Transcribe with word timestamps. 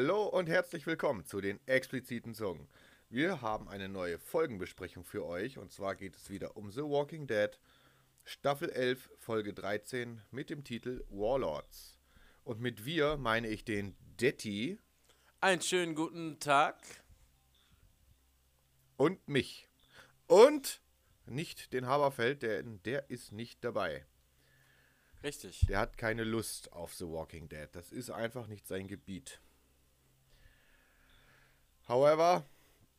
Hallo 0.00 0.28
und 0.28 0.48
herzlich 0.48 0.86
willkommen 0.86 1.26
zu 1.26 1.40
den 1.40 1.58
expliziten 1.66 2.32
Zungen. 2.32 2.68
Wir 3.10 3.42
haben 3.42 3.68
eine 3.68 3.88
neue 3.88 4.20
Folgenbesprechung 4.20 5.04
für 5.04 5.26
euch 5.26 5.58
und 5.58 5.72
zwar 5.72 5.96
geht 5.96 6.14
es 6.14 6.30
wieder 6.30 6.56
um 6.56 6.70
The 6.70 6.82
Walking 6.82 7.26
Dead, 7.26 7.58
Staffel 8.22 8.70
11, 8.70 9.10
Folge 9.18 9.52
13 9.52 10.22
mit 10.30 10.50
dem 10.50 10.62
Titel 10.62 11.04
Warlords. 11.10 11.98
Und 12.44 12.60
mit 12.60 12.84
wir 12.84 13.16
meine 13.16 13.48
ich 13.48 13.64
den 13.64 13.96
Detti. 14.20 14.78
Einen 15.40 15.62
schönen 15.62 15.96
guten 15.96 16.38
Tag. 16.38 16.76
Und 18.96 19.28
mich. 19.28 19.68
Und 20.28 20.80
nicht 21.26 21.72
den 21.72 21.88
Haberfeld, 21.88 22.44
denn 22.44 22.80
der 22.84 23.10
ist 23.10 23.32
nicht 23.32 23.64
dabei. 23.64 24.06
Richtig. 25.24 25.66
Der 25.66 25.80
hat 25.80 25.98
keine 25.98 26.22
Lust 26.22 26.72
auf 26.72 26.94
The 26.94 27.06
Walking 27.06 27.48
Dead. 27.48 27.68
Das 27.72 27.90
ist 27.90 28.10
einfach 28.10 28.46
nicht 28.46 28.68
sein 28.68 28.86
Gebiet. 28.86 29.40
However, 31.88 32.44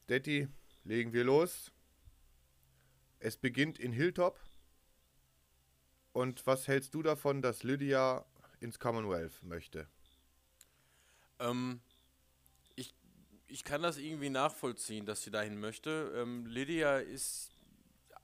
Detti, 0.10 0.48
legen 0.84 1.14
wir 1.14 1.24
los. 1.24 1.72
Es 3.20 3.38
beginnt 3.38 3.78
in 3.78 3.92
Hilltop. 3.92 4.40
Und 6.12 6.48
was 6.48 6.68
hältst 6.68 6.96
du 6.96 7.04
davon, 7.04 7.44
dass 7.44 7.62
Lydia 7.62 8.26
ins 8.60 8.80
Commonwealth 8.80 9.44
möchte? 9.44 9.88
Ähm, 11.38 11.82
ich, 12.76 12.96
ich 13.48 13.64
kann 13.64 13.84
das 13.84 13.98
irgendwie 13.98 14.32
nachvollziehen, 14.32 15.06
dass 15.06 15.22
sie 15.22 15.30
dahin 15.30 15.60
möchte. 15.60 16.12
Ähm, 16.16 16.48
Lydia 16.48 16.98
ist, 16.98 17.52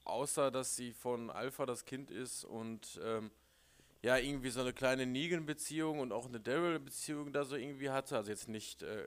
außer 0.04 0.50
dass 0.50 0.76
sie 0.76 0.94
von 0.94 1.30
Alpha 1.30 1.68
das 1.68 1.86
Kind 1.86 2.10
ist 2.10 2.44
und 2.44 3.00
ähm, 3.04 3.30
ja, 4.02 4.18
irgendwie 4.18 4.50
so 4.50 4.62
eine 4.62 4.74
kleine 4.74 5.06
Negan-Beziehung 5.06 6.00
und 6.00 6.12
auch 6.12 6.26
eine 6.26 6.40
Daryl-Beziehung 6.40 7.34
da 7.34 7.46
so 7.46 7.56
irgendwie 7.56 7.92
hatte, 7.92 8.18
also 8.18 8.32
jetzt 8.32 8.48
nicht 8.48 8.82
äh, 8.82 9.06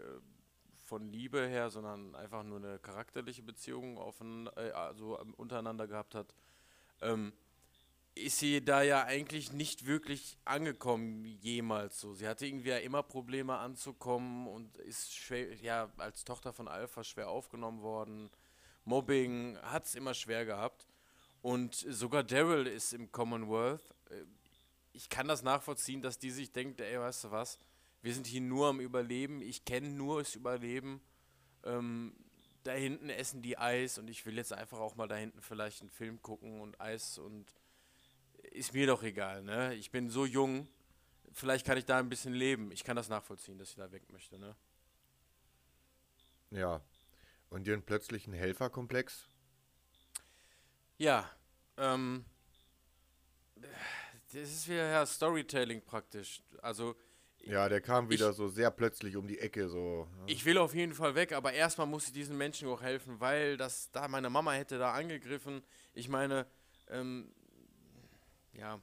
von 0.89 1.13
Liebe 1.13 1.47
her, 1.47 1.69
sondern 1.69 2.15
einfach 2.15 2.43
nur 2.43 2.57
eine 2.57 2.79
charakterliche 2.79 3.43
Beziehung 3.43 3.99
äh, 4.57 4.71
also 4.71 5.19
untereinander 5.37 5.87
gehabt 5.87 6.15
hat, 6.15 6.35
ähm, 7.03 7.33
ist 8.15 8.39
sie 8.39 8.65
da 8.65 8.83
ja 8.83 9.05
eigentlich 9.05 9.53
nicht 9.53 9.87
wirklich 9.87 10.39
angekommen 10.45 11.25
jemals 11.25 12.01
so. 12.01 12.15
Sie 12.15 12.27
hatte 12.27 12.47
irgendwie 12.47 12.71
ja 12.71 12.79
immer 12.79 13.03
Probleme 13.03 13.59
anzukommen 13.59 14.49
und 14.49 14.79
ist 14.79 15.15
schwer, 15.15 15.55
ja, 15.57 15.93
als 15.99 16.25
Tochter 16.25 16.53
von 16.53 16.69
Alpha 16.69 17.05
schwer 17.05 17.29
aufgenommen 17.29 17.83
worden. 17.83 18.31
Mobbing 18.85 19.59
hat 19.63 19.85
es 19.85 19.95
immer 19.95 20.15
schwer 20.15 20.47
gehabt. 20.47 20.89
Und 21.43 21.75
sogar 21.75 22.25
Daryl 22.25 22.67
ist 22.67 22.93
im 22.95 23.13
Commonwealth. 23.13 23.83
Äh, 24.11 24.25
ich 24.95 25.09
kann 25.09 25.29
das 25.29 25.43
nachvollziehen, 25.43 26.03
dass 26.03 26.19
die 26.19 26.31
sich 26.31 26.51
denkt, 26.51 26.81
ey, 26.81 26.99
weißt 26.99 27.25
du 27.25 27.31
was, 27.31 27.59
wir 28.03 28.15
sind 28.15 28.27
hier 28.27 28.41
nur 28.41 28.69
am 28.69 28.81
Überleben, 28.81 29.43
ich 29.43 29.65
kenne 29.65 29.89
nur 29.89 30.21
das 30.21 30.35
Überleben. 30.35 31.01
Ähm, 31.65 32.15
da 32.65 32.73
hinten 32.73 33.09
essen 33.09 33.43
die 33.43 33.59
Eis 33.59 33.99
und 33.99 34.09
ich 34.09 34.27
will 34.27 34.37
jetzt 34.37 34.53
einfach 34.53 34.79
auch 34.79 34.95
mal 34.95 35.09
da 35.09 35.17
hinten 35.17 35.41
vielleicht 35.41 35.81
einen 35.81 35.91
Film 35.91 36.21
gucken 36.23 36.61
und 36.61 36.81
Eis 36.81 37.19
und 37.19 37.47
ist 38.53 38.75
mir 38.75 38.87
doch 38.87 39.03
egal, 39.03 39.43
ne? 39.43 39.75
Ich 39.75 39.91
bin 39.91 40.11
so 40.11 40.27
jung, 40.27 40.69
vielleicht 41.33 41.67
kann 41.67 41.79
ich 41.79 41.85
da 41.85 41.99
ein 41.99 42.09
bisschen 42.09 42.35
leben. 42.35 42.73
Ich 42.73 42.85
kann 42.85 42.97
das 42.97 43.09
nachvollziehen, 43.09 43.59
dass 43.59 43.71
ich 43.71 43.77
da 43.77 43.91
weg 43.93 44.11
möchte, 44.11 44.39
ne? 44.39 44.55
Ja. 46.51 46.81
Und 47.51 47.67
ihren 47.67 47.83
plötzlichen 47.83 48.33
Helferkomplex? 48.33 49.29
Ja, 50.99 51.31
ähm, 51.77 52.25
das 54.33 54.51
ist 54.51 54.69
wieder 54.69 54.89
ja 54.89 55.07
Storytelling 55.07 55.83
praktisch. 55.83 56.43
Also 56.61 56.97
ja, 57.49 57.69
der 57.69 57.81
kam 57.81 58.11
wieder 58.11 58.31
ich, 58.31 58.37
so 58.37 58.49
sehr 58.49 58.71
plötzlich 58.71 59.17
um 59.17 59.27
die 59.27 59.39
Ecke. 59.39 59.69
So. 59.69 60.09
Ja. 60.19 60.25
Ich 60.27 60.45
will 60.45 60.59
auf 60.59 60.75
jeden 60.75 60.95
Fall 60.95 61.15
weg, 61.15 61.33
aber 61.33 61.53
erstmal 61.53 61.87
muss 61.87 62.07
ich 62.07 62.13
diesen 62.13 62.37
Menschen 62.37 62.69
auch 62.69 62.83
helfen, 62.83 63.21
weil 63.21 63.57
das 63.57 63.91
da 63.91 64.07
meine 64.09 64.31
Mama 64.31 64.53
hätte 64.53 64.79
da 64.79 64.93
angegriffen. 64.93 65.63
Ich 65.95 66.09
meine, 66.09 66.47
ähm, 66.89 67.33
ja, 68.53 68.81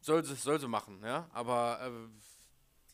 soll 0.00 0.24
sie, 0.24 0.34
soll 0.34 0.60
sie 0.60 0.68
machen, 0.68 1.00
ja, 1.02 1.28
aber 1.32 1.80
äh, 1.82 2.08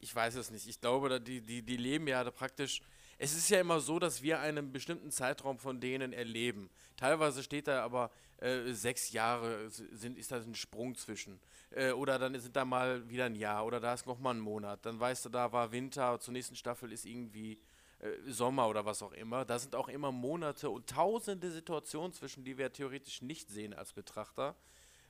ich 0.01 0.15
weiß 0.15 0.37
es 0.37 0.51
nicht. 0.51 0.69
Ich 0.69 0.81
glaube, 0.81 1.21
die, 1.21 1.41
die, 1.41 1.63
die 1.63 1.77
leben 1.77 2.07
ja 2.07 2.23
praktisch. 2.31 2.81
Es 3.21 3.35
ist 3.35 3.51
ja 3.51 3.61
immer 3.61 3.81
so, 3.81 3.99
dass 3.99 4.23
wir 4.23 4.39
einen 4.39 4.73
bestimmten 4.73 5.11
Zeitraum 5.11 5.59
von 5.59 5.81
denen 5.81 6.13
erleben. 6.13 6.71
Teilweise 6.97 7.43
steht 7.43 7.67
da 7.67 7.83
aber 7.83 8.13
äh, 8.39 8.73
sechs 8.73 9.11
Jahre, 9.11 9.69
sind, 9.69 10.17
ist 10.17 10.31
da 10.31 10.37
ein 10.37 10.55
Sprung 10.55 10.95
zwischen. 10.95 11.41
Äh, 11.71 11.91
oder 11.93 12.19
dann 12.19 12.39
sind 12.39 12.55
da 12.55 12.65
mal 12.65 13.09
wieder 13.09 13.25
ein 13.25 13.35
Jahr 13.35 13.67
oder 13.67 13.81
da 13.81 13.95
ist 13.95 14.07
noch 14.07 14.19
mal 14.19 14.35
ein 14.35 14.41
Monat. 14.41 14.85
Dann 14.87 15.01
weißt 15.01 15.25
du, 15.25 15.29
da 15.29 15.51
war 15.53 15.73
Winter, 15.73 16.21
zur 16.21 16.33
nächsten 16.33 16.55
Staffel 16.55 16.93
ist 16.93 17.05
irgendwie 17.05 17.59
äh, 17.99 18.11
Sommer 18.27 18.69
oder 18.69 18.85
was 18.85 19.03
auch 19.03 19.13
immer. 19.13 19.45
Da 19.45 19.59
sind 19.59 19.75
auch 19.75 19.89
immer 19.89 20.13
Monate 20.13 20.71
und 20.71 20.89
tausende 20.89 21.51
Situationen 21.51 22.13
zwischen, 22.13 22.45
die 22.45 22.57
wir 22.57 22.73
theoretisch 22.73 23.23
nicht 23.23 23.51
sehen 23.51 23.75
als 23.75 23.93
Betrachter. 23.93 24.55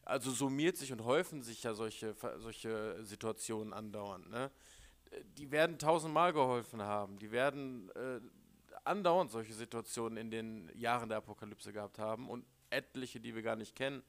Also 0.04 0.30
summiert 0.30 0.78
sich 0.78 0.90
und 0.90 1.04
häufen 1.04 1.42
sich 1.42 1.62
ja 1.62 1.74
solche, 1.74 2.16
solche 2.38 3.04
Situationen 3.04 3.74
andauernd. 3.74 4.30
Ne? 4.30 4.50
Die 5.36 5.50
werden 5.50 5.78
tausendmal 5.78 6.32
geholfen 6.32 6.80
haben. 6.80 7.18
Die 7.18 7.30
werden 7.30 7.90
äh, 7.90 8.20
andauernd 8.84 9.30
solche 9.30 9.52
Situationen 9.52 10.16
in 10.16 10.30
den 10.30 10.70
Jahren 10.74 11.10
der 11.10 11.18
Apokalypse 11.18 11.74
gehabt 11.74 11.98
haben 11.98 12.30
und 12.30 12.46
etliche, 12.70 13.20
die 13.20 13.34
wir 13.34 13.42
gar 13.42 13.56
nicht 13.56 13.74
kennen. 13.74 14.02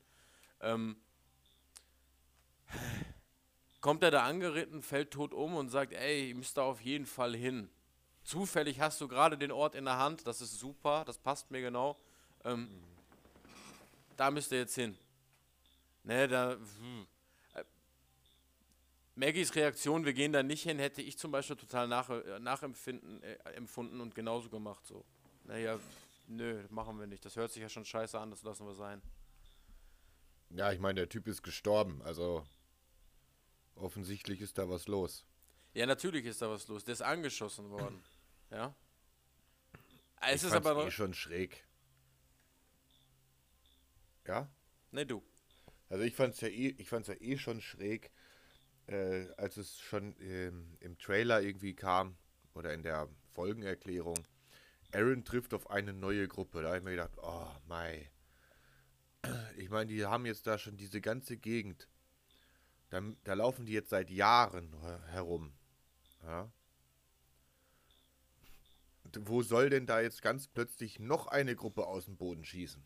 Ähm, 0.62 0.98
kommt 3.82 4.04
er 4.04 4.12
da 4.12 4.24
angeritten, 4.24 4.82
fällt 4.82 5.12
tot 5.12 5.34
um 5.34 5.56
und 5.56 5.70
sagt, 5.70 5.94
ey, 5.94 6.30
ihr 6.30 6.36
müsst 6.36 6.58
da 6.58 6.64
auf 6.64 6.82
jeden 6.82 7.06
Fall 7.06 7.36
hin. 7.36 7.70
Zufällig 8.24 8.80
hast 8.80 9.02
du 9.02 9.08
gerade 9.08 9.38
den 9.38 9.52
Ort 9.52 9.76
in 9.76 9.86
der 9.86 9.98
Hand, 9.98 10.28
das 10.28 10.42
ist 10.42 10.60
super, 10.60 11.04
das 11.06 11.18
passt 11.18 11.50
mir 11.52 11.62
genau. 11.62 11.98
Ähm, 12.44 12.62
mhm. 12.62 12.84
Da 14.18 14.30
müsst 14.32 14.52
ihr 14.52 14.60
jetzt 14.60 14.76
hin. 14.76 14.98
Ne, 16.04 16.28
da. 16.28 16.54
Hm. 16.54 17.08
Äh, 17.54 17.64
Maggies 19.16 19.56
Reaktion, 19.56 20.06
wir 20.06 20.14
gehen 20.14 20.34
da 20.34 20.44
nicht 20.44 20.64
hin, 20.64 20.80
hätte 20.80 21.02
ich 21.02 21.18
zum 21.18 21.32
Beispiel 21.32 21.56
total 21.56 21.88
nach, 21.88 22.10
äh, 22.10 22.40
nachempfinden, 22.40 23.22
äh, 23.24 23.36
empfunden 23.56 24.02
und 24.02 24.16
genauso 24.16 24.50
gemacht 24.50 24.86
so. 24.86 25.06
Naja, 25.46 25.80
nö, 26.30 26.66
machen 26.70 27.00
wir 27.00 27.08
nicht. 27.08 27.26
Das 27.26 27.36
hört 27.36 27.52
sich 27.52 27.62
ja 27.62 27.70
schon 27.70 27.86
scheiße 27.86 28.20
an, 28.20 28.32
das 28.32 28.44
lassen 28.44 28.66
wir 28.66 28.76
sein. 28.76 29.02
Ja, 30.52 30.72
ich 30.72 30.80
meine, 30.80 31.02
der 31.02 31.10
Typ 31.10 31.28
ist 31.28 31.44
gestorben, 31.44 32.02
also 32.02 32.46
Offensichtlich 33.80 34.42
ist 34.42 34.58
da 34.58 34.70
was 34.70 34.88
los. 34.88 35.26
Ja, 35.74 35.86
natürlich 35.86 36.26
ist 36.26 36.42
da 36.42 36.50
was 36.50 36.68
los. 36.68 36.84
Der 36.84 36.94
ist 36.94 37.02
angeschossen 37.02 37.70
worden. 37.70 38.04
ja. 38.52 38.76
Es 40.22 40.44
ich 40.44 40.50
ist 40.50 40.54
aber 40.54 40.86
eh 40.86 40.92
schon 40.92 41.14
schräg. 41.14 41.66
Ja? 44.28 44.50
Ne, 44.92 45.06
du. 45.06 45.24
Also 45.88 46.04
ich 46.04 46.14
fand's 46.16 46.42
ja 46.42 46.50
eh, 46.50 46.76
ich 46.78 46.90
fand's 46.90 47.08
ja 47.08 47.16
eh 47.16 47.38
schon 47.38 47.62
schräg, 47.62 48.12
äh, 48.88 49.28
als 49.38 49.56
es 49.58 49.80
schon 49.80 50.16
ähm, 50.20 50.78
im 50.82 50.98
Trailer 50.98 51.42
irgendwie 51.42 51.74
kam 51.74 52.18
oder 52.54 52.74
in 52.74 52.84
der 52.84 53.08
Folgenerklärung. 53.34 54.18
Aaron 54.92 55.24
trifft 55.24 55.54
auf 55.54 55.70
eine 55.70 55.94
neue 55.94 56.28
Gruppe. 56.28 56.62
Da 56.62 56.70
habe 56.70 56.78
ich 56.78 56.84
mir 56.84 56.92
gedacht, 56.92 57.18
oh 57.22 57.48
mei. 57.68 58.10
Ich 59.58 59.70
meine, 59.70 59.88
die 59.88 60.06
haben 60.06 60.26
jetzt 60.26 60.48
da 60.48 60.58
schon 60.58 60.78
diese 60.78 61.02
ganze 61.02 61.38
Gegend 61.38 61.90
da, 62.90 63.02
da 63.24 63.34
laufen 63.34 63.66
die 63.66 63.74
jetzt 63.74 63.90
seit 63.90 64.10
Jahren 64.10 64.76
herum. 65.12 65.54
Ja. 66.24 66.52
Wo 69.22 69.42
soll 69.42 69.70
denn 69.70 69.86
da 69.86 70.02
jetzt 70.02 70.22
ganz 70.22 70.48
plötzlich 70.48 71.00
noch 71.00 71.28
eine 71.28 71.56
Gruppe 71.56 71.88
aus 71.88 72.06
dem 72.06 72.18
Boden 72.18 72.44
schießen? 72.44 72.86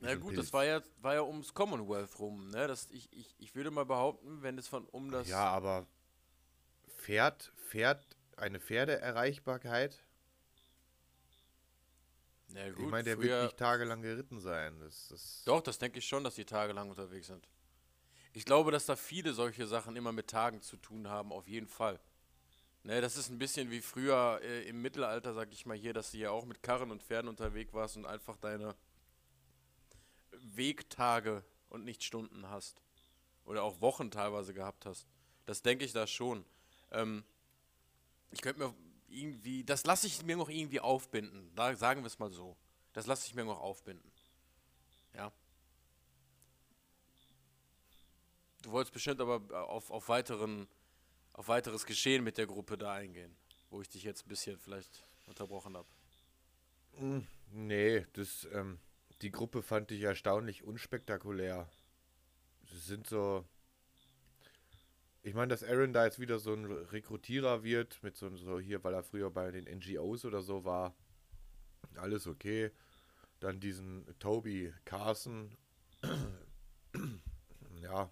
Na 0.00 0.14
gut, 0.14 0.34
Pilz. 0.34 0.44
das 0.44 0.52
war 0.52 0.64
ja, 0.64 0.82
war 1.00 1.14
ja 1.14 1.22
ums 1.22 1.54
Commonwealth 1.54 2.18
rum. 2.18 2.50
Ne? 2.50 2.66
Das, 2.66 2.90
ich, 2.90 3.10
ich, 3.12 3.34
ich 3.38 3.54
würde 3.54 3.70
mal 3.70 3.86
behaupten, 3.86 4.42
wenn 4.42 4.58
es 4.58 4.68
von 4.68 4.84
um 4.86 5.10
das. 5.10 5.28
Ja, 5.28 5.50
aber 5.50 5.86
fährt, 6.86 7.52
fährt 7.56 8.16
eine 8.36 8.60
Pferdeerreichbarkeit? 8.60 10.05
Na 12.56 12.70
gut, 12.70 12.84
ich 12.84 12.90
meine, 12.90 13.04
der 13.04 13.20
wird 13.20 13.42
nicht 13.44 13.58
tagelang 13.58 14.00
geritten 14.00 14.40
sein. 14.40 14.80
Das, 14.80 15.08
das 15.08 15.42
Doch, 15.44 15.60
das 15.60 15.78
denke 15.78 15.98
ich 15.98 16.08
schon, 16.08 16.24
dass 16.24 16.36
die 16.36 16.46
tagelang 16.46 16.88
unterwegs 16.88 17.26
sind. 17.26 17.46
Ich 18.32 18.46
glaube, 18.46 18.70
dass 18.70 18.86
da 18.86 18.96
viele 18.96 19.34
solche 19.34 19.66
Sachen 19.66 19.94
immer 19.94 20.10
mit 20.10 20.28
Tagen 20.28 20.62
zu 20.62 20.78
tun 20.78 21.08
haben, 21.08 21.32
auf 21.32 21.46
jeden 21.48 21.68
Fall. 21.68 22.00
Ne, 22.82 23.02
das 23.02 23.18
ist 23.18 23.28
ein 23.28 23.38
bisschen 23.38 23.70
wie 23.70 23.82
früher 23.82 24.40
äh, 24.42 24.66
im 24.68 24.80
Mittelalter, 24.80 25.34
sag 25.34 25.52
ich 25.52 25.66
mal 25.66 25.76
hier, 25.76 25.92
dass 25.92 26.12
du 26.12 26.18
ja 26.18 26.30
auch 26.30 26.46
mit 26.46 26.62
Karren 26.62 26.90
und 26.90 27.02
Pferden 27.02 27.28
unterwegs 27.28 27.74
warst 27.74 27.98
und 27.98 28.06
einfach 28.06 28.38
deine 28.38 28.74
Wegtage 30.30 31.44
und 31.68 31.84
nicht 31.84 32.04
Stunden 32.04 32.48
hast. 32.48 32.80
Oder 33.44 33.64
auch 33.64 33.82
Wochen 33.82 34.10
teilweise 34.10 34.54
gehabt 34.54 34.86
hast. 34.86 35.06
Das 35.44 35.60
denke 35.60 35.84
ich 35.84 35.92
da 35.92 36.06
schon. 36.06 36.46
Ähm, 36.90 37.22
ich 38.30 38.40
könnte 38.40 38.60
mir 38.60 38.74
irgendwie, 39.16 39.64
das 39.64 39.84
lasse 39.84 40.06
ich 40.06 40.22
mir 40.24 40.36
noch 40.36 40.48
irgendwie 40.48 40.80
aufbinden. 40.80 41.50
Da 41.54 41.74
sagen 41.74 42.02
wir 42.02 42.06
es 42.06 42.18
mal 42.18 42.30
so. 42.30 42.56
Das 42.92 43.06
lasse 43.06 43.26
ich 43.26 43.34
mir 43.34 43.44
noch 43.44 43.60
aufbinden. 43.60 44.10
Ja. 45.14 45.32
Du 48.62 48.72
wolltest 48.72 48.92
bestimmt 48.92 49.20
aber 49.20 49.68
auf, 49.68 49.90
auf 49.90 50.08
weiteren 50.08 50.68
auf 51.36 51.48
weiteres 51.48 51.84
Geschehen 51.84 52.24
mit 52.24 52.38
der 52.38 52.46
Gruppe 52.46 52.78
da 52.78 52.94
eingehen, 52.94 53.36
wo 53.68 53.82
ich 53.82 53.88
dich 53.88 54.02
jetzt 54.02 54.24
ein 54.24 54.28
bisschen 54.28 54.58
vielleicht 54.58 55.04
unterbrochen 55.26 55.76
habe. 55.76 55.88
Hm, 56.96 57.26
nee, 57.52 58.06
das, 58.14 58.48
ähm, 58.52 58.78
die 59.20 59.30
Gruppe 59.30 59.62
fand 59.62 59.90
ich 59.90 60.00
erstaunlich 60.00 60.64
unspektakulär. 60.64 61.68
Sie 62.70 62.78
sind 62.78 63.06
so. 63.06 63.44
Ich 65.26 65.34
meine, 65.34 65.48
dass 65.48 65.64
Aaron 65.64 65.92
da 65.92 66.04
jetzt 66.04 66.20
wieder 66.20 66.38
so 66.38 66.54
ein 66.54 66.66
Rekrutierer 66.66 67.64
wird, 67.64 68.00
mit 68.04 68.16
so, 68.16 68.30
so 68.36 68.60
hier, 68.60 68.84
weil 68.84 68.94
er 68.94 69.02
früher 69.02 69.28
bei 69.28 69.50
den 69.50 69.64
NGOs 69.64 70.24
oder 70.24 70.40
so 70.40 70.64
war. 70.64 70.94
Alles 71.96 72.28
okay. 72.28 72.70
Dann 73.40 73.58
diesen 73.58 74.06
Toby 74.20 74.72
Carson. 74.84 75.50
ja. 77.82 78.08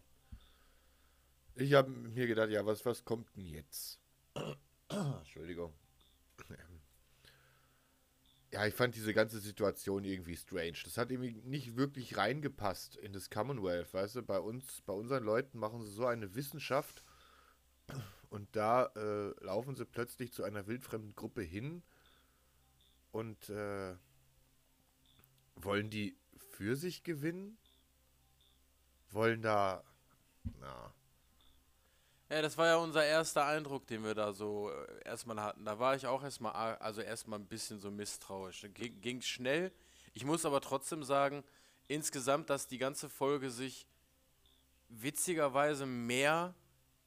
Ich 1.55 1.75
habe 1.75 1.89
mir 1.89 2.27
gedacht, 2.27 2.51
ja, 2.51 2.67
was, 2.67 2.85
was 2.85 3.05
kommt 3.05 3.29
denn 3.37 3.47
jetzt? 3.47 4.01
Entschuldigung. 4.89 5.73
Ja, 8.55 8.67
ich 8.67 8.75
fand 8.75 8.97
diese 8.97 9.15
ganze 9.15 9.39
Situation 9.39 10.05
irgendwie 10.05 10.37
strange. 10.37 10.79
Das 10.85 10.97
hat 10.97 11.13
irgendwie 11.13 11.41
nicht 11.43 11.77
wirklich 11.77 12.17
reingepasst 12.17 12.97
in 12.97 13.13
das 13.13 13.31
Commonwealth, 13.31 13.93
weißt 13.95 14.17
du? 14.17 14.23
Bei 14.23 14.39
uns, 14.39 14.81
bei 14.83 14.93
unseren 14.93 15.23
Leuten 15.25 15.59
machen 15.59 15.83
sie 15.83 15.91
so 15.91 16.07
eine 16.07 16.37
Wissenschaft 16.37 17.04
und 18.31 18.55
da 18.57 18.87
äh, 18.97 19.45
laufen 19.45 19.77
sie 19.77 19.85
plötzlich 19.85 20.33
zu 20.33 20.43
einer 20.45 20.67
wildfremden 20.67 21.15
Gruppe 21.15 21.43
hin 21.43 21.83
und 23.13 23.49
äh, 23.49 23.97
wollen 25.57 25.91
die 25.91 26.17
für 26.37 26.77
sich 26.77 27.03
gewinnen? 27.03 27.59
Wollen 29.11 29.43
da, 29.43 29.85
na, 30.61 30.93
ja, 32.31 32.43
das 32.43 32.57
war 32.59 32.67
ja 32.67 32.77
unser 32.77 33.05
erster 33.05 33.47
Eindruck, 33.47 33.87
den 33.87 34.03
wir 34.03 34.15
da 34.15 34.33
so 34.33 34.71
äh, 34.71 35.05
erstmal 35.05 35.41
hatten. 35.41 35.65
Da 35.65 35.79
war 35.79 35.95
ich 35.95 36.07
auch 36.07 36.23
erstmal, 36.23 36.53
also 36.53 37.01
erstmal 37.01 37.39
ein 37.39 37.47
bisschen 37.47 37.79
so 37.79 37.91
misstrauisch. 37.91 38.67
Ging, 38.75 39.01
ging 39.01 39.21
schnell. 39.21 39.71
Ich 40.15 40.25
muss 40.25 40.45
aber 40.45 40.61
trotzdem 40.61 41.05
sagen, 41.05 41.45
insgesamt, 41.87 42.51
dass 42.51 42.67
die 42.67 42.79
ganze 42.79 43.09
Folge 43.09 43.51
sich 43.51 43.87
witzigerweise 44.89 45.87
mehr 45.87 46.55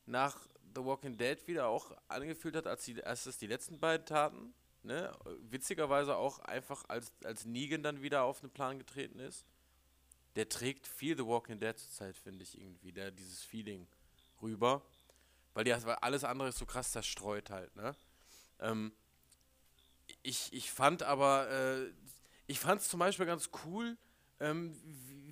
nach 0.05 0.37
The 0.77 0.85
Walking 0.85 1.17
Dead 1.17 1.45
wieder 1.47 1.67
auch 1.67 1.91
angefühlt 2.07 2.55
hat, 2.55 2.67
als, 2.67 2.85
die, 2.85 3.03
als 3.03 3.25
es 3.25 3.39
die 3.39 3.47
letzten 3.47 3.79
beiden 3.79 4.05
taten. 4.05 4.53
Ne? 4.83 5.11
Witzigerweise 5.49 6.15
auch 6.15 6.39
einfach, 6.39 6.85
als, 6.87 7.11
als 7.23 7.45
Negan 7.45 7.81
dann 7.81 8.03
wieder 8.03 8.23
auf 8.23 8.41
den 8.41 8.51
Plan 8.51 8.77
getreten 8.77 9.19
ist. 9.19 9.43
Der 10.35 10.47
trägt 10.47 10.85
viel 10.85 11.17
The 11.17 11.25
Walking 11.25 11.59
Dead 11.59 11.77
zur 11.77 11.89
Zeit, 11.89 12.15
finde 12.15 12.43
ich 12.43 12.61
irgendwie, 12.61 12.91
der 12.91 13.09
dieses 13.09 13.43
Feeling 13.43 13.87
rüber. 14.41 14.83
Weil 15.55 15.63
die 15.63 15.73
alles 15.73 16.23
andere 16.23 16.49
ist 16.49 16.59
so 16.59 16.67
krass 16.67 16.91
zerstreut 16.91 17.49
halt, 17.49 17.75
ne? 17.75 17.95
Ähm, 18.59 18.91
ich, 20.21 20.53
ich 20.53 20.71
fand 20.71 21.01
aber, 21.01 21.49
äh, 21.49 21.91
ich 22.45 22.59
fand 22.59 22.81
es 22.81 22.87
zum 22.87 22.99
Beispiel 22.99 23.25
ganz 23.25 23.49
cool, 23.65 23.97
ähm, 24.39 24.79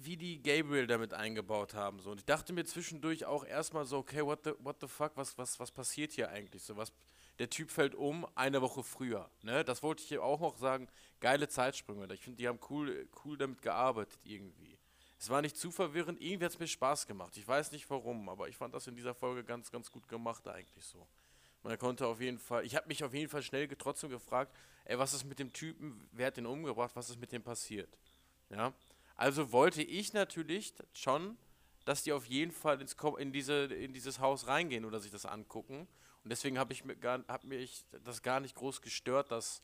wie, 0.04 0.18
die 0.18 0.42
Gabriel 0.42 0.88
damit 0.88 1.14
eingebaut 1.14 1.74
haben. 1.74 2.00
So. 2.00 2.12
Und 2.12 2.20
ich 2.20 2.26
dachte 2.26 2.54
mir 2.54 2.66
zwischendurch 2.66 3.26
auch 3.26 3.46
erstmal 3.46 3.86
so, 3.86 3.98
okay, 3.98 4.26
what 4.26 4.44
the, 4.44 4.52
what 4.60 4.78
the 4.82 4.88
fuck, 4.88 5.12
was, 5.16 5.38
was, 5.38 5.60
was 5.60 5.72
passiert 5.72 6.12
hier 6.12 6.30
eigentlich? 6.30 6.64
So, 6.64 6.76
was, 6.76 6.92
der 7.40 7.50
Typ 7.50 7.72
fällt 7.72 7.96
um 7.96 8.26
eine 8.36 8.62
Woche 8.62 8.84
früher. 8.84 9.30
Ne? 9.42 9.64
Das 9.64 9.84
wollte 9.84 10.04
ich 10.04 10.18
auch 10.18 10.40
noch 10.40 10.58
sagen. 10.58 10.88
Geile 11.20 11.48
Zeitsprünge. 11.48 12.14
Ich 12.14 12.22
finde, 12.22 12.38
die 12.38 12.48
haben 12.48 12.60
cool, 12.70 13.08
cool 13.24 13.38
damit 13.38 13.62
gearbeitet 13.62 14.20
irgendwie. 14.24 14.78
Es 15.18 15.30
war 15.30 15.42
nicht 15.42 15.58
zu 15.58 15.72
verwirrend, 15.72 16.22
irgendwie 16.22 16.46
hat 16.46 16.52
es 16.52 16.60
mir 16.60 16.68
Spaß 16.68 17.08
gemacht. 17.08 17.36
Ich 17.38 17.48
weiß 17.48 17.72
nicht 17.72 17.90
warum, 17.90 18.30
aber 18.30 18.50
ich 18.50 18.58
fand 18.58 18.74
das 18.74 18.88
in 18.88 18.96
dieser 18.96 19.16
Folge 19.16 19.44
ganz, 19.44 19.72
ganz 19.72 19.92
gut 19.92 20.08
gemacht 20.08 20.48
eigentlich 20.48 20.86
so. 20.86 21.08
Man 21.64 21.80
konnte 21.80 22.06
auf 22.06 22.22
jeden 22.22 22.38
Fall, 22.38 22.64
ich 22.64 22.76
habe 22.76 22.88
mich 22.88 23.04
auf 23.04 23.14
jeden 23.14 23.30
Fall 23.30 23.42
schnell 23.42 23.68
trotzdem 23.70 24.12
gefragt, 24.12 24.56
ey, 24.84 25.00
was 25.00 25.14
ist 25.14 25.24
mit 25.24 25.40
dem 25.40 25.52
Typen, 25.52 26.08
wer 26.12 26.28
hat 26.28 26.38
den 26.38 26.46
umgebracht, 26.46 26.96
was 26.96 27.10
ist 27.10 27.20
mit 27.20 27.32
dem 27.32 27.42
passiert? 27.42 27.90
Ja, 28.50 28.72
also 29.16 29.52
wollte 29.52 29.82
ich 29.82 30.14
natürlich 30.14 30.74
schon, 30.94 31.38
dass 31.86 32.04
die 32.04 32.12
auf 32.12 32.26
jeden 32.26 32.52
Fall 32.52 32.82
ins, 32.82 32.96
in, 33.18 33.32
diese, 33.32 33.66
in 33.66 33.94
dieses 33.94 34.20
Haus 34.20 34.48
reingehen 34.48 34.86
oder 34.86 35.00
sich 35.00 35.12
das 35.12 35.26
angucken. 35.26 35.88
Und 36.24 36.30
deswegen 36.30 36.58
habe 36.58 36.74
ich 36.74 36.84
mir 36.84 36.96
gar, 36.96 37.24
hab 37.28 37.44
mich 37.44 37.86
das 38.04 38.22
gar 38.22 38.40
nicht 38.40 38.56
groß 38.56 38.82
gestört, 38.82 39.32
dass 39.32 39.62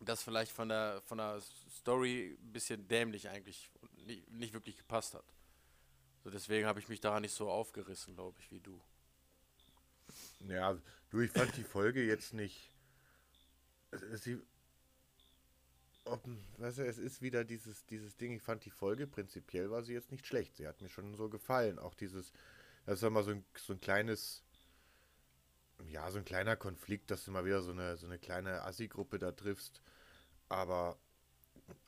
das 0.00 0.22
vielleicht 0.22 0.52
von 0.52 0.68
der, 0.68 1.00
von 1.02 1.18
der 1.18 1.40
Story 1.70 2.36
ein 2.40 2.52
bisschen 2.52 2.86
dämlich 2.88 3.28
eigentlich 3.28 3.70
nicht, 4.06 4.30
nicht 4.30 4.52
wirklich 4.52 4.76
gepasst 4.76 5.14
hat. 5.14 5.24
So 6.24 6.30
deswegen 6.30 6.66
habe 6.66 6.80
ich 6.80 6.88
mich 6.88 7.00
daran 7.00 7.22
nicht 7.22 7.34
so 7.34 7.48
aufgerissen, 7.50 8.14
glaube 8.14 8.38
ich, 8.40 8.50
wie 8.50 8.60
du. 8.60 8.80
Ja, 10.48 10.76
du, 11.10 11.20
ich 11.20 11.30
fand 11.30 11.56
die 11.56 11.64
Folge 11.64 12.04
jetzt 12.04 12.34
nicht. 12.34 12.70
Sie, 14.14 14.40
ob, 16.08 16.28
weißt 16.58 16.78
du, 16.78 16.86
es 16.86 16.98
ist 16.98 17.22
wieder 17.22 17.44
dieses, 17.44 17.84
dieses 17.86 18.16
Ding, 18.16 18.32
ich 18.32 18.42
fand 18.42 18.64
die 18.64 18.70
Folge 18.70 19.06
prinzipiell 19.06 19.70
war 19.70 19.82
sie 19.82 19.92
jetzt 19.92 20.10
nicht 20.10 20.26
schlecht. 20.26 20.56
Sie 20.56 20.66
hat 20.66 20.80
mir 20.80 20.88
schon 20.88 21.14
so 21.14 21.28
gefallen. 21.28 21.78
Auch 21.78 21.94
dieses, 21.94 22.32
das 22.86 23.02
ist 23.02 23.10
mal 23.10 23.24
so 23.24 23.30
ein, 23.32 23.44
so 23.56 23.72
ein 23.72 23.80
kleines, 23.80 24.42
ja, 25.88 26.10
so 26.10 26.18
ein 26.18 26.24
kleiner 26.24 26.56
Konflikt, 26.56 27.10
dass 27.10 27.24
du 27.24 27.30
mal 27.30 27.44
wieder 27.44 27.62
so 27.62 27.72
eine, 27.72 27.96
so 27.96 28.06
eine 28.06 28.18
kleine 28.18 28.62
Assi-Gruppe 28.62 29.18
da 29.18 29.32
triffst. 29.32 29.82
Aber 30.48 30.98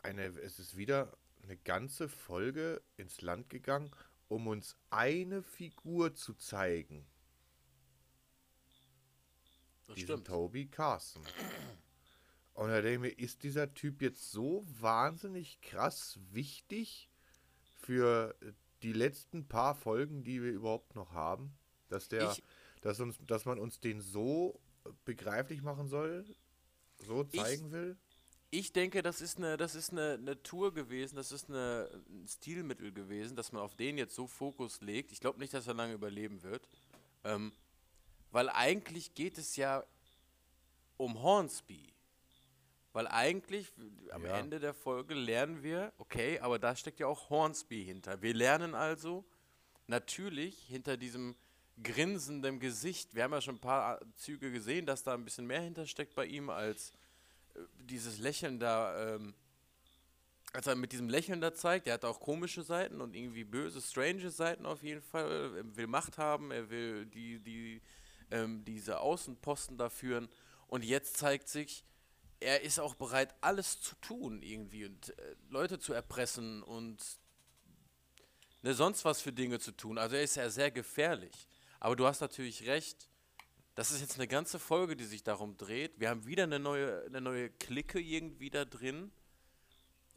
eine, 0.03 0.27
es 0.27 0.59
ist 0.59 0.77
wieder 0.77 1.17
eine 1.43 1.57
ganze 1.57 2.09
Folge 2.09 2.83
ins 2.97 3.23
Land 3.23 3.49
gegangen, 3.49 3.91
um 4.29 4.47
uns 4.47 4.77
eine 4.91 5.43
Figur 5.43 6.15
zu 6.15 6.35
zeigen. 6.35 7.07
Das 9.87 9.97
Diesen 9.97 10.07
stimmt. 10.07 10.27
Toby 10.29 10.67
Carson. 10.69 11.25
Und 12.61 12.69
da 12.69 12.83
denke 12.83 13.09
ich 13.09 13.17
mir, 13.17 13.25
ist 13.25 13.43
dieser 13.43 13.73
Typ 13.73 14.03
jetzt 14.03 14.33
so 14.33 14.67
wahnsinnig 14.67 15.63
krass 15.63 16.19
wichtig 16.31 17.09
für 17.79 18.37
die 18.83 18.93
letzten 18.93 19.49
paar 19.49 19.75
Folgen, 19.75 20.25
die 20.25 20.43
wir 20.43 20.51
überhaupt 20.51 20.95
noch 20.95 21.15
haben, 21.15 21.55
dass 21.89 22.09
der, 22.09 22.31
ich, 22.31 22.43
dass 22.83 23.01
uns, 23.01 23.19
dass 23.27 23.47
man 23.47 23.59
uns 23.59 23.81
den 23.81 24.03
so 24.03 24.61
begreiflich 25.07 25.63
machen 25.63 25.89
soll, 25.89 26.27
so 26.99 27.25
zeigen 27.25 27.69
ich, 27.69 27.73
will? 27.73 27.97
Ich 28.51 28.75
denke, 28.75 29.01
das 29.01 29.23
ist 29.23 29.39
eine, 29.39 29.57
das 29.57 29.75
ist 29.75 29.93
eine, 29.93 30.19
eine 30.21 30.43
Tour 30.43 30.75
gewesen, 30.75 31.17
das 31.17 31.33
ist 31.33 31.49
eine, 31.49 31.89
ein 32.11 32.29
Stilmittel 32.29 32.93
gewesen, 32.93 33.37
dass 33.37 33.53
man 33.53 33.63
auf 33.63 33.75
den 33.75 33.97
jetzt 33.97 34.15
so 34.15 34.27
Fokus 34.27 34.83
legt. 34.83 35.13
Ich 35.13 35.21
glaube 35.21 35.39
nicht, 35.39 35.55
dass 35.55 35.67
er 35.67 35.73
lange 35.73 35.95
überleben 35.95 36.43
wird. 36.43 36.69
Ähm, 37.25 37.55
weil 38.33 38.51
eigentlich 38.51 39.15
geht 39.15 39.39
es 39.39 39.57
ja 39.57 39.83
um 40.99 41.23
Hornsby. 41.23 41.95
Weil 42.93 43.07
eigentlich 43.09 43.73
am 44.11 44.25
ja. 44.25 44.39
Ende 44.39 44.59
der 44.59 44.75
Folge 44.75 45.15
lernen 45.15 45.63
wir, 45.63 45.93
okay, 45.99 46.41
aber 46.41 46.59
da 46.59 46.75
steckt 46.75 46.99
ja 46.99 47.07
auch 47.07 47.31
Hornsby 47.31 47.85
hinter. 47.85 48.21
Wir 48.21 48.35
lernen 48.35 48.75
also 48.75 49.25
natürlich 49.87 50.59
hinter 50.67 50.97
diesem 50.97 51.37
grinsenden 51.83 52.59
Gesicht, 52.59 53.15
wir 53.15 53.23
haben 53.23 53.33
ja 53.33 53.41
schon 53.41 53.57
ein 53.57 53.61
paar 53.61 54.01
Züge 54.17 54.51
gesehen, 54.51 54.87
dass 54.87 55.03
da 55.03 55.15
ein 55.15 55.25
bisschen 55.25 55.47
mehr 55.47 55.63
hintersteckt 55.63 56.15
bei 56.15 56.27
ihm 56.27 56.51
als 56.51 56.93
dieses 57.79 58.19
Lächeln 58.19 58.59
da, 58.59 59.15
ähm, 59.15 59.35
als 60.53 60.67
er 60.67 60.75
mit 60.75 60.93
diesem 60.93 61.09
Lächeln 61.09 61.41
da 61.41 61.55
zeigt, 61.55 61.87
der 61.87 61.95
hat 61.95 62.05
auch 62.05 62.21
komische 62.21 62.63
Seiten 62.63 63.01
und 63.01 63.15
irgendwie 63.15 63.45
böse, 63.45 63.81
strange 63.81 64.31
Seiten 64.31 64.67
auf 64.67 64.83
jeden 64.83 65.03
Fall. 65.03 65.55
Er 65.57 65.77
will 65.77 65.87
Macht 65.87 66.19
haben, 66.19 66.51
er 66.51 66.71
will 66.71 67.07
die, 67.07 67.39
die, 67.39 67.81
ähm, 68.31 68.65
diese 68.65 69.01
Außenposten 69.01 69.79
da 69.79 69.89
führen. 69.89 70.29
Und 70.67 70.85
jetzt 70.85 71.17
zeigt 71.17 71.49
sich, 71.49 71.85
er 72.41 72.63
ist 72.63 72.81
auch 72.81 72.95
bereit, 72.95 73.35
alles 73.41 73.81
zu 73.81 73.95
tun 73.97 74.43
irgendwie 74.43 74.87
und 74.87 75.11
äh, 75.11 75.37
Leute 75.51 75.79
zu 75.79 75.93
erpressen 75.93 76.63
und 76.63 76.99
ne, 78.63 78.75
sonst 78.75 79.05
was 79.05 79.21
für 79.21 79.33
Dinge 79.33 79.59
zu 79.59 79.73
tun. 79.73 79.99
Also 79.99 80.17
er 80.17 80.23
ist 80.23 80.37
ja 80.37 80.49
sehr 80.51 80.71
gefährlich. 80.71 81.47
Aber 81.79 81.97
du 81.97 82.07
hast 82.07 82.21
natürlich 82.21 82.67
recht, 82.67 83.09
das 83.75 83.91
ist 83.91 84.01
jetzt 84.01 84.17
eine 84.17 84.29
ganze 84.29 84.59
Folge, 84.59 84.97
die 84.97 85.05
sich 85.05 85.23
darum 85.23 85.57
dreht. 85.57 85.99
Wir 86.01 86.11
haben 86.11 86.27
wieder 86.27 86.45
eine 86.45 86.59
neue, 86.59 87.05
eine 87.07 87.21
neue 87.21 87.51
Clique 87.51 88.01
irgendwie 88.01 88.51
da 88.51 88.65
drin, 88.65 89.13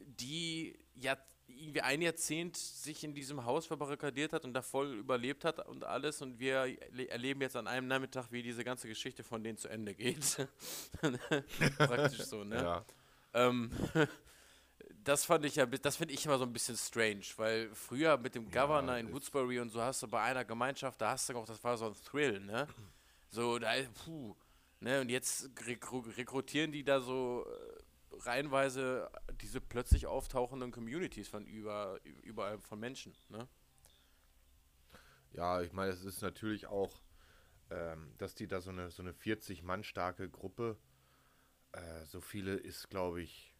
die 0.06 0.78
ja 0.96 1.18
irgendwie 1.48 1.82
ein 1.82 2.02
Jahrzehnt 2.02 2.58
sich 2.58 3.04
in 3.04 3.14
diesem 3.14 3.46
Haus 3.46 3.66
verbarrikadiert 3.66 4.34
hat 4.34 4.46
und 4.46 4.54
da 4.54 4.62
voll 4.62 4.94
überlebt 4.96 5.46
hat 5.46 5.66
und 5.68 5.84
alles. 5.84 6.22
Und 6.22 6.40
wir 6.40 6.78
erleben 7.10 7.42
jetzt 7.42 7.56
an 7.56 7.68
einem 7.68 7.88
Nachmittag, 7.88 8.32
wie 8.32 8.42
diese 8.42 8.64
ganze 8.64 8.88
Geschichte 8.88 9.24
von 9.24 9.44
denen 9.44 9.58
zu 9.58 9.68
Ende 9.68 9.94
geht. 9.94 10.48
Praktisch 11.78 12.24
so, 12.24 12.44
ne? 12.44 12.56
Ja. 12.56 12.86
Ähm, 13.34 13.72
das 15.04 15.26
fand 15.26 15.46
ich 15.46 15.56
ja, 15.56 15.66
das 15.66 15.98
finde 15.98 16.14
ich 16.14 16.26
immer 16.26 16.38
so 16.38 16.46
ein 16.46 16.54
bisschen 16.54 16.78
strange, 16.78 17.26
weil 17.38 17.74
früher 17.74 18.18
mit 18.18 18.36
dem 18.36 18.50
Governor 18.50 18.96
ja, 18.96 19.00
in 19.00 19.14
Woodsbury 19.14 19.60
und 19.60 19.70
so 19.70 19.82
hast 19.82 20.04
du 20.04 20.08
bei 20.08 20.22
einer 20.22 20.46
Gemeinschaft, 20.46 21.02
da 21.02 21.12
hast 21.12 21.30
du 21.30 21.36
auch, 21.36 21.46
das 21.46 21.64
war 21.64 21.78
so 21.78 21.88
ein 21.88 21.96
Thrill, 22.06 22.40
ne? 22.40 22.68
So, 23.30 23.60
da, 23.60 23.74
puh. 24.06 24.36
Ne, 24.80 25.00
und 25.00 25.10
jetzt 25.10 25.50
rekrutieren 25.66 26.74
die 26.74 26.84
da 26.84 27.00
so 27.00 27.46
äh, 27.48 27.83
reihenweise 28.20 29.10
diese 29.42 29.62
plötzlich 29.62 30.08
auftauchenden 30.08 30.72
Communities 30.72 31.28
von 31.28 31.46
über, 31.46 32.00
überall 32.24 32.60
von 32.60 32.80
Menschen, 32.80 33.16
ne? 33.30 33.48
Ja, 35.32 35.62
ich 35.62 35.74
meine, 35.74 35.92
es 35.92 36.04
ist 36.04 36.22
natürlich 36.22 36.68
auch 36.68 37.02
ähm, 37.74 38.14
dass 38.18 38.36
die 38.36 38.48
da 38.48 38.62
so 38.62 38.70
eine, 38.70 38.92
so 38.92 39.02
eine 39.02 39.14
40 39.14 39.64
Mann 39.64 39.84
starke 39.84 40.30
Gruppe, 40.30 40.78
äh, 41.72 42.06
so 42.06 42.22
viele 42.22 42.54
ist, 42.54 42.90
glaube 42.90 43.22
ich, 43.22 43.54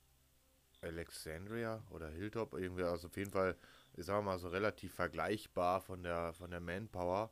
Alexandria 0.82 1.84
oder 1.90 2.10
Hilltop, 2.10 2.54
irgendwie, 2.54 2.84
also 2.84 3.08
auf 3.08 3.18
jeden 3.18 3.32
Fall, 3.32 3.58
ich 3.96 4.06
sag 4.06 4.24
mal, 4.24 4.38
so 4.38 4.50
relativ 4.50 4.94
vergleichbar 4.94 5.82
von 5.82 6.04
der, 6.04 6.34
von 6.34 6.52
der 6.52 6.60
Manpower, 6.60 7.32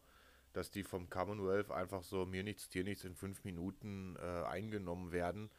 dass 0.54 0.72
die 0.72 0.84
vom 0.84 1.10
Commonwealth 1.10 1.70
einfach 1.72 2.04
so 2.04 2.25
mir 2.25 2.44
nichts, 2.44 2.70
dir 2.70 2.84
nichts 2.84 3.04
in 3.04 3.16
fünf 3.16 3.44
Minuten 3.44 4.16
äh, 4.18 4.44
eingenommen 4.46 5.12
werden, 5.12 5.50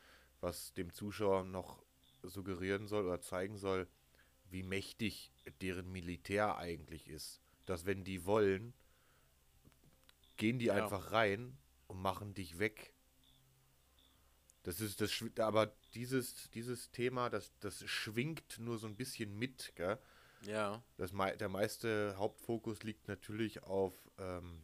was 0.43 0.75
dem 0.75 0.93
Zuschauer 0.93 1.45
noch 1.45 1.83
suggerieren 2.23 2.87
soll 2.87 3.07
oder 3.07 3.21
zeigen 3.21 3.57
soll, 3.57 3.89
wie 4.51 4.63
mächtig 4.63 5.33
deren 5.63 5.91
Militär 5.91 6.59
eigentlich 6.59 7.09
ist. 7.09 7.41
Dass 7.65 7.87
wenn 7.87 8.05
die 8.05 8.27
wollen, 8.27 8.75
gehen 10.37 10.59
die 10.59 10.67
ja. 10.67 10.75
einfach 10.75 11.13
rein 11.13 11.57
und 11.87 12.03
machen 12.03 12.35
dich 12.35 12.59
weg. 12.59 12.93
Das 14.65 14.81
ist 14.81 15.01
das, 15.01 15.13
aber 15.39 15.75
dieses, 15.95 16.51
dieses 16.51 16.91
Thema, 16.91 17.31
das, 17.31 17.53
das 17.61 17.83
schwingt 17.89 18.59
nur 18.59 18.79
so 18.79 18.87
ein 18.87 18.97
bisschen 18.97 19.37
mit, 19.39 19.73
gell? 19.75 19.99
Ja. 20.43 20.83
Das, 20.97 21.13
der 21.13 21.49
meiste 21.49 22.17
Hauptfokus 22.17 22.83
liegt 22.83 23.09
natürlich 23.09 23.63
auf, 23.63 23.95
ähm, 24.19 24.63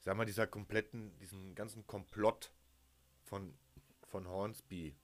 sag 0.00 0.16
mal, 0.16 0.24
dieser 0.24 0.46
kompletten, 0.46 1.16
diesen 1.18 1.54
ganzen 1.54 1.86
Komplott 1.86 2.52
von, 3.24 3.54
von 4.12 4.28
Hornsby. 4.28 4.94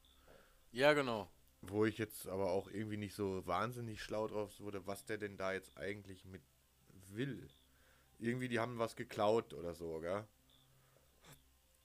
Ja, 0.70 0.92
genau. 0.92 1.28
Wo 1.62 1.84
ich 1.86 1.98
jetzt 1.98 2.28
aber 2.28 2.52
auch 2.52 2.68
irgendwie 2.70 2.98
nicht 2.98 3.16
so 3.16 3.44
wahnsinnig 3.46 4.00
schlau 4.02 4.28
drauf 4.28 4.60
wurde, 4.60 4.86
was 4.86 5.04
der 5.04 5.18
denn 5.18 5.36
da 5.36 5.52
jetzt 5.52 5.76
eigentlich 5.76 6.24
mit 6.24 6.42
will. 7.08 7.48
Irgendwie, 8.18 8.48
die 8.48 8.60
haben 8.60 8.78
was 8.78 8.94
geklaut 8.94 9.54
oder 9.54 9.74
so, 9.74 9.98
gell? 10.00 10.24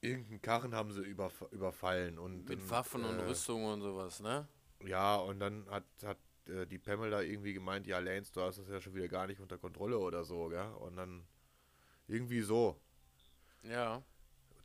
Irgendeinen 0.01 0.41
Karren 0.41 0.75
haben 0.75 0.91
sie 0.91 1.01
überf 1.01 1.45
überfallen 1.51 2.19
und. 2.19 2.49
Mit 2.49 2.69
Waffen 2.69 3.03
äh, 3.03 3.07
und 3.07 3.19
Rüstungen 3.21 3.73
und 3.73 3.81
sowas, 3.81 4.19
ne? 4.19 4.47
Ja, 4.85 5.15
und 5.15 5.39
dann 5.39 5.65
hat, 5.69 5.85
hat 6.03 6.17
äh, 6.47 6.67
die 6.67 6.77
Pamela 6.77 7.21
irgendwie 7.21 7.53
gemeint, 7.53 7.87
ja, 7.87 7.99
Lance, 7.99 8.33
du 8.33 8.41
hast 8.41 8.57
das 8.59 8.67
ja 8.67 8.81
schon 8.81 8.95
wieder 8.95 9.07
gar 9.07 9.27
nicht 9.27 9.39
unter 9.39 9.57
Kontrolle 9.57 9.97
oder 9.97 10.25
so, 10.25 10.49
gell? 10.49 10.73
Und 10.79 10.97
dann 10.97 11.25
irgendwie 12.07 12.41
so. 12.41 12.77
Ja. 13.63 14.03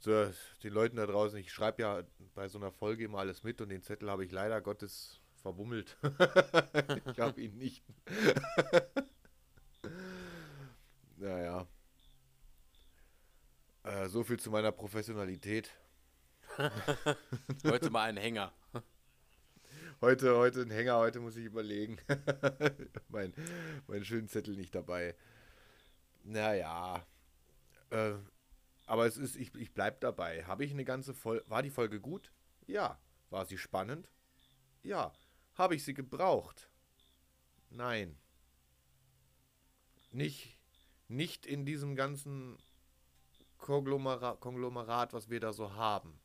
Zu 0.01 0.33
den 0.63 0.73
Leuten 0.73 0.97
da 0.97 1.07
draußen, 1.07 1.39
ich 1.39 1.53
schreibe 1.53 1.83
ja 1.83 2.03
bei 2.35 2.49
so 2.49 2.59
einer 2.59 2.71
Folge 2.71 3.05
immer 3.05 3.19
alles 3.19 3.43
mit 3.43 3.61
und 3.61 3.69
den 3.69 3.83
Zettel 3.83 4.09
habe 4.09 4.25
ich 4.25 4.31
leider 4.31 4.61
Gottes 4.61 5.21
verbummelt. 5.43 5.97
ich 7.13 7.19
habe 7.19 7.41
ihn 7.41 7.59
nicht. 7.59 7.83
naja. 11.17 11.67
Äh, 13.83 14.09
so 14.09 14.23
viel 14.23 14.39
zu 14.39 14.51
meiner 14.51 14.71
Professionalität. 14.71 15.71
heute 17.65 17.91
mal 17.91 18.09
ein 18.09 18.17
Hänger. 18.17 18.53
Heute, 20.01 20.37
heute 20.37 20.63
ein 20.63 20.71
Hänger, 20.71 20.99
heute 20.99 21.19
muss 21.19 21.37
ich 21.37 21.45
überlegen. 21.45 21.99
mein, 23.09 23.35
mein 23.89 24.05
schönen 24.05 24.29
Zettel 24.29 24.55
nicht 24.55 24.75
dabei. 24.75 25.17
Naja. 26.23 27.05
Äh, 27.91 28.15
aber 28.89 29.05
es 29.05 29.19
ist, 29.19 29.37
ich, 29.37 29.55
ich 29.55 29.75
bleib 29.75 30.01
dabei. 30.01 30.45
Habe 30.47 30.65
ich 30.65 30.73
eine 30.73 30.85
ganze 30.85 31.13
Folge. 31.13 31.45
War 31.47 31.63
die 31.63 31.71
Folge 31.71 32.01
gut? 32.01 32.33
Ja. 32.67 32.99
War 33.29 33.45
sie 33.45 33.59
spannend? 33.59 34.11
Ja. 34.83 35.13
Habe 35.57 35.75
ich 35.75 35.85
sie 35.85 35.93
gebraucht? 35.93 36.71
Nein. 37.69 38.19
Nicht, 40.11 40.57
nicht 41.07 41.45
in 41.45 41.67
diesem 41.67 41.97
ganzen 41.97 42.57
Konglomerat, 43.59 44.41
Konglomerat, 44.41 45.13
was 45.13 45.29
wir 45.29 45.41
da 45.41 45.53
so 45.53 45.75
haben. 45.75 46.19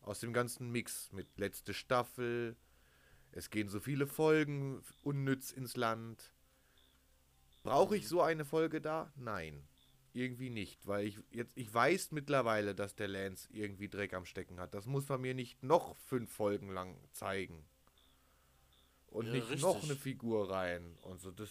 Aus 0.00 0.18
dem 0.18 0.32
ganzen 0.32 0.72
Mix 0.72 1.12
mit 1.12 1.38
letzte 1.38 1.72
Staffel. 1.72 2.56
Es 3.30 3.48
gehen 3.48 3.68
so 3.68 3.78
viele 3.78 4.08
Folgen 4.08 4.82
unnütz 5.02 5.52
ins 5.52 5.76
Land. 5.76 6.32
Brauche 7.62 7.96
ich 7.96 8.08
so 8.08 8.22
eine 8.22 8.44
Folge 8.44 8.80
da? 8.80 9.12
Nein 9.14 9.68
irgendwie 10.16 10.50
nicht, 10.50 10.86
weil 10.86 11.06
ich 11.06 11.20
jetzt, 11.30 11.56
ich 11.56 11.72
weiß 11.72 12.12
mittlerweile, 12.12 12.74
dass 12.74 12.94
der 12.94 13.08
Lance 13.08 13.48
irgendwie 13.52 13.88
Dreck 13.88 14.14
am 14.14 14.24
Stecken 14.24 14.58
hat. 14.58 14.74
Das 14.74 14.86
muss 14.86 15.08
man 15.08 15.20
mir 15.20 15.34
nicht 15.34 15.62
noch 15.62 15.96
fünf 15.96 16.32
Folgen 16.32 16.70
lang 16.70 16.98
zeigen. 17.12 17.64
Und 19.08 19.26
ja, 19.26 19.32
nicht 19.34 19.48
richtig. 19.50 19.62
noch 19.62 19.82
eine 19.82 19.94
Figur 19.94 20.50
rein 20.50 20.96
und 21.02 21.20
so. 21.20 21.30
Das, 21.30 21.50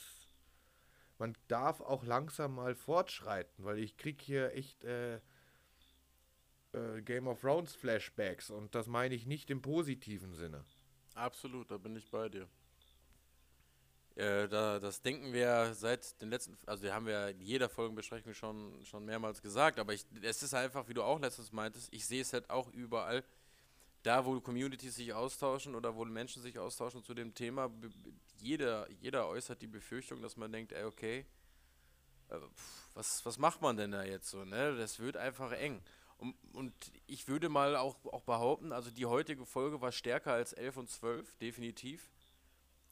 man 1.17 1.37
darf 1.47 1.79
auch 1.81 2.03
langsam 2.03 2.55
mal 2.55 2.75
fortschreiten, 2.75 3.63
weil 3.63 3.79
ich 3.79 3.97
krieg 3.97 4.21
hier 4.21 4.53
echt 4.53 4.83
äh, 4.83 5.19
äh, 6.75 7.01
Game 7.03 7.27
of 7.27 7.41
Thrones 7.41 7.75
Flashbacks 7.75 8.49
und 8.49 8.75
das 8.75 8.87
meine 8.87 9.15
ich 9.15 9.25
nicht 9.25 9.49
im 9.49 9.61
positiven 9.61 10.33
Sinne. 10.33 10.65
Absolut, 11.13 11.71
da 11.71 11.77
bin 11.77 11.95
ich 11.95 12.09
bei 12.09 12.29
dir. 12.29 12.47
Äh, 14.15 14.47
da, 14.47 14.79
das 14.79 15.01
denken 15.01 15.33
wir 15.33 15.73
seit 15.73 16.21
den 16.21 16.29
letzten, 16.29 16.57
also 16.65 16.83
wir 16.83 16.93
haben 16.93 17.07
ja 17.07 17.27
in 17.27 17.41
jeder 17.41 17.67
Folgenbesprechung 17.67 18.33
schon, 18.33 18.85
schon 18.85 19.03
mehrmals 19.03 19.41
gesagt, 19.41 19.77
aber 19.77 19.93
ich, 19.93 20.05
es 20.21 20.41
ist 20.41 20.53
einfach, 20.53 20.87
wie 20.87 20.93
du 20.93 21.03
auch 21.03 21.19
letztens 21.19 21.51
meintest, 21.51 21.89
ich 21.91 22.05
sehe 22.05 22.21
es 22.21 22.31
halt 22.31 22.49
auch 22.49 22.71
überall, 22.71 23.25
da 24.03 24.25
wo 24.25 24.39
Communities 24.39 24.95
sich 24.95 25.13
austauschen 25.13 25.75
oder 25.75 25.95
wo 25.95 26.05
Menschen 26.05 26.41
sich 26.41 26.57
austauschen 26.57 27.03
zu 27.03 27.13
dem 27.13 27.33
Thema, 27.33 27.69
jeder, 28.39 28.89
jeder 29.01 29.27
äußert 29.27 29.61
die 29.61 29.67
Befürchtung, 29.67 30.21
dass 30.21 30.37
man 30.37 30.51
denkt, 30.51 30.71
ey, 30.71 30.85
okay, 30.85 31.25
äh, 32.29 32.37
was, 32.93 33.25
was 33.25 33.37
macht 33.37 33.61
man 33.61 33.75
denn 33.75 33.91
da 33.91 34.03
jetzt 34.03 34.29
so, 34.29 34.45
ne? 34.45 34.77
Das 34.77 34.99
wird 34.99 35.17
einfach 35.17 35.51
eng. 35.51 35.81
Und, 36.17 36.35
und 36.53 36.73
ich 37.07 37.27
würde 37.27 37.49
mal 37.49 37.75
auch, 37.75 37.97
auch 38.05 38.21
behaupten, 38.21 38.71
also 38.71 38.89
die 38.91 39.05
heutige 39.05 39.45
Folge 39.45 39.81
war 39.81 39.91
stärker 39.91 40.31
als 40.31 40.53
11 40.53 40.77
und 40.77 40.89
12, 40.89 41.35
definitiv. 41.37 42.14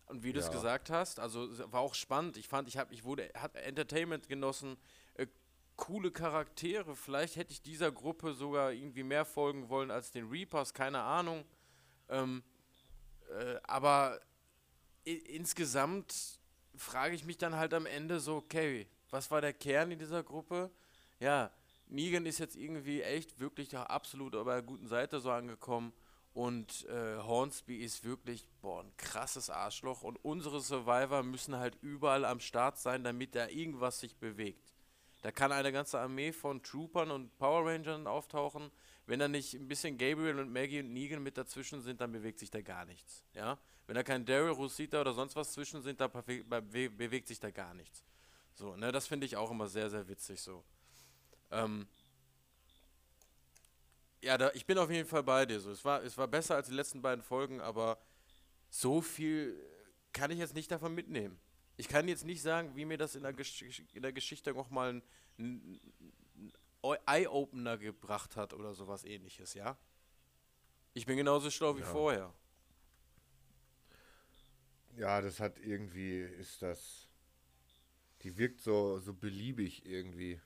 Und 0.07 0.23
wie 0.23 0.33
du 0.33 0.39
es 0.39 0.51
gesagt 0.51 0.89
hast, 0.89 1.19
also 1.19 1.47
war 1.71 1.81
auch 1.81 1.95
spannend. 1.95 2.37
Ich 2.37 2.47
fand, 2.47 2.67
ich 2.67 2.77
habe, 2.77 2.93
ich 2.93 3.03
wurde, 3.03 3.31
hat 3.35 3.55
Entertainment 3.55 4.27
genossen, 4.27 4.77
äh, 5.15 5.27
coole 5.75 6.11
Charaktere. 6.11 6.95
Vielleicht 6.95 7.35
hätte 7.35 7.51
ich 7.51 7.61
dieser 7.61 7.91
Gruppe 7.91 8.33
sogar 8.33 8.71
irgendwie 8.71 9.03
mehr 9.03 9.25
folgen 9.25 9.69
wollen 9.69 9.91
als 9.91 10.11
den 10.11 10.29
Reapers, 10.29 10.73
keine 10.73 11.01
Ahnung. 11.01 11.45
Ähm, 12.09 12.43
äh, 13.29 13.55
aber 13.63 14.19
insgesamt 15.03 16.39
frage 16.75 17.15
ich 17.15 17.25
mich 17.25 17.37
dann 17.37 17.55
halt 17.55 17.73
am 17.73 17.85
Ende 17.85 18.19
so, 18.19 18.37
okay, 18.37 18.87
was 19.09 19.29
war 19.31 19.41
der 19.41 19.53
Kern 19.53 19.91
in 19.91 19.99
dieser 19.99 20.23
Gruppe? 20.23 20.71
Ja, 21.19 21.51
Negan 21.87 22.25
ist 22.25 22.39
jetzt 22.39 22.55
irgendwie 22.55 23.01
echt 23.01 23.39
wirklich 23.39 23.75
absolut 23.77 24.35
auf 24.35 24.47
der 24.47 24.61
guten 24.61 24.87
Seite 24.87 25.19
so 25.19 25.31
angekommen. 25.31 25.93
Und 26.33 26.85
äh, 26.87 27.17
Hornsby 27.17 27.77
ist 27.77 28.03
wirklich 28.03 28.47
boah, 28.61 28.81
ein 28.81 28.91
krasses 28.97 29.49
Arschloch. 29.49 30.01
Und 30.01 30.17
unsere 30.23 30.61
Survivor 30.61 31.21
müssen 31.23 31.57
halt 31.57 31.77
überall 31.81 32.25
am 32.25 32.39
Start 32.39 32.79
sein, 32.79 33.03
damit 33.03 33.35
da 33.35 33.47
irgendwas 33.47 33.99
sich 33.99 34.17
bewegt. 34.17 34.73
Da 35.21 35.31
kann 35.31 35.51
eine 35.51 35.71
ganze 35.71 35.99
Armee 35.99 36.33
von 36.33 36.61
Troopern 36.63 37.11
und 37.11 37.37
Power 37.37 37.69
Rangern 37.69 38.07
auftauchen. 38.07 38.71
Wenn 39.05 39.19
da 39.19 39.27
nicht 39.27 39.53
ein 39.53 39.67
bisschen 39.67 39.97
Gabriel 39.97 40.39
und 40.39 40.51
Maggie 40.51 40.79
und 40.79 40.91
Negan 40.91 41.21
mit 41.21 41.37
dazwischen 41.37 41.81
sind, 41.81 42.01
dann 42.01 42.11
bewegt 42.11 42.39
sich 42.39 42.49
da 42.49 42.61
gar 42.61 42.85
nichts. 42.85 43.23
Ja? 43.33 43.57
Wenn 43.85 43.95
da 43.95 44.03
kein 44.03 44.25
Daryl, 44.25 44.51
Rosita 44.51 44.99
oder 45.01 45.13
sonst 45.13 45.35
was 45.35 45.53
zwischen 45.53 45.81
sind, 45.81 46.01
dann 46.01 46.11
bewegt 46.11 47.27
sich 47.27 47.39
da 47.39 47.51
gar 47.51 47.73
nichts. 47.73 48.03
So, 48.53 48.75
ne, 48.75 48.91
das 48.91 49.07
finde 49.07 49.25
ich 49.25 49.35
auch 49.35 49.51
immer 49.51 49.67
sehr, 49.67 49.89
sehr 49.89 50.07
witzig 50.07 50.41
so. 50.41 50.63
Ähm, 51.51 51.87
ja, 54.23 54.37
da, 54.37 54.51
ich 54.53 54.65
bin 54.65 54.77
auf 54.77 54.89
jeden 54.89 55.07
Fall 55.07 55.23
bei 55.23 55.45
dir. 55.45 55.59
So. 55.59 55.71
Es, 55.71 55.83
war, 55.83 56.01
es 56.03 56.17
war 56.17 56.27
besser 56.27 56.55
als 56.55 56.67
die 56.67 56.73
letzten 56.73 57.01
beiden 57.01 57.23
Folgen, 57.23 57.59
aber 57.61 57.97
so 58.69 59.01
viel 59.01 59.61
kann 60.13 60.31
ich 60.31 60.39
jetzt 60.39 60.53
nicht 60.55 60.71
davon 60.71 60.95
mitnehmen. 60.95 61.39
Ich 61.75 61.87
kann 61.87 62.07
jetzt 62.07 62.25
nicht 62.25 62.41
sagen, 62.41 62.75
wie 62.75 62.85
mir 62.85 62.97
das 62.97 63.15
in 63.15 63.23
der, 63.23 63.33
Gesch 63.33 63.61
in 63.93 64.01
der 64.01 64.13
Geschichte 64.13 64.53
nochmal 64.53 64.93
ein, 64.93 65.03
ein 65.37 66.51
Eye-Opener 67.05 67.77
gebracht 67.77 68.35
hat 68.37 68.53
oder 68.53 68.73
sowas 68.73 69.03
ähnliches, 69.03 69.53
ja? 69.55 69.77
Ich 70.93 71.05
bin 71.05 71.17
genauso 71.17 71.49
schlau 71.49 71.75
wie 71.75 71.81
ja. 71.81 71.85
vorher. 71.85 72.33
Ja, 74.95 75.21
das 75.21 75.39
hat 75.39 75.57
irgendwie, 75.59 76.19
ist 76.21 76.61
das. 76.61 77.07
Die 78.21 78.37
wirkt 78.37 78.61
so, 78.61 78.99
so 78.99 79.13
beliebig 79.13 79.85
irgendwie. 79.85 80.39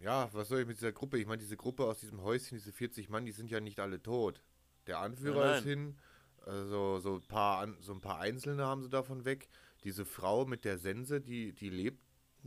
Ja, 0.00 0.28
was 0.32 0.48
soll 0.48 0.60
ich 0.60 0.66
mit 0.66 0.76
dieser 0.76 0.92
Gruppe? 0.92 1.18
Ich 1.18 1.26
meine, 1.26 1.40
diese 1.40 1.56
Gruppe 1.56 1.84
aus 1.84 2.00
diesem 2.00 2.22
Häuschen, 2.22 2.56
diese 2.56 2.72
40 2.72 3.08
Mann, 3.08 3.26
die 3.26 3.32
sind 3.32 3.50
ja 3.50 3.60
nicht 3.60 3.80
alle 3.80 4.02
tot. 4.02 4.42
Der 4.86 5.00
Anführer 5.00 5.40
nein, 5.40 5.48
nein. 5.48 5.58
ist 5.58 5.64
hin, 5.64 5.98
also 6.46 6.98
so 7.00 7.14
ein, 7.16 7.22
paar, 7.22 7.68
so 7.80 7.92
ein 7.92 8.00
paar 8.00 8.20
Einzelne 8.20 8.64
haben 8.64 8.82
sie 8.82 8.88
davon 8.88 9.24
weg. 9.24 9.48
Diese 9.84 10.04
Frau 10.04 10.44
mit 10.44 10.64
der 10.64 10.78
Sense, 10.78 11.20
die, 11.20 11.52
die 11.52 11.68
lebt, 11.68 12.00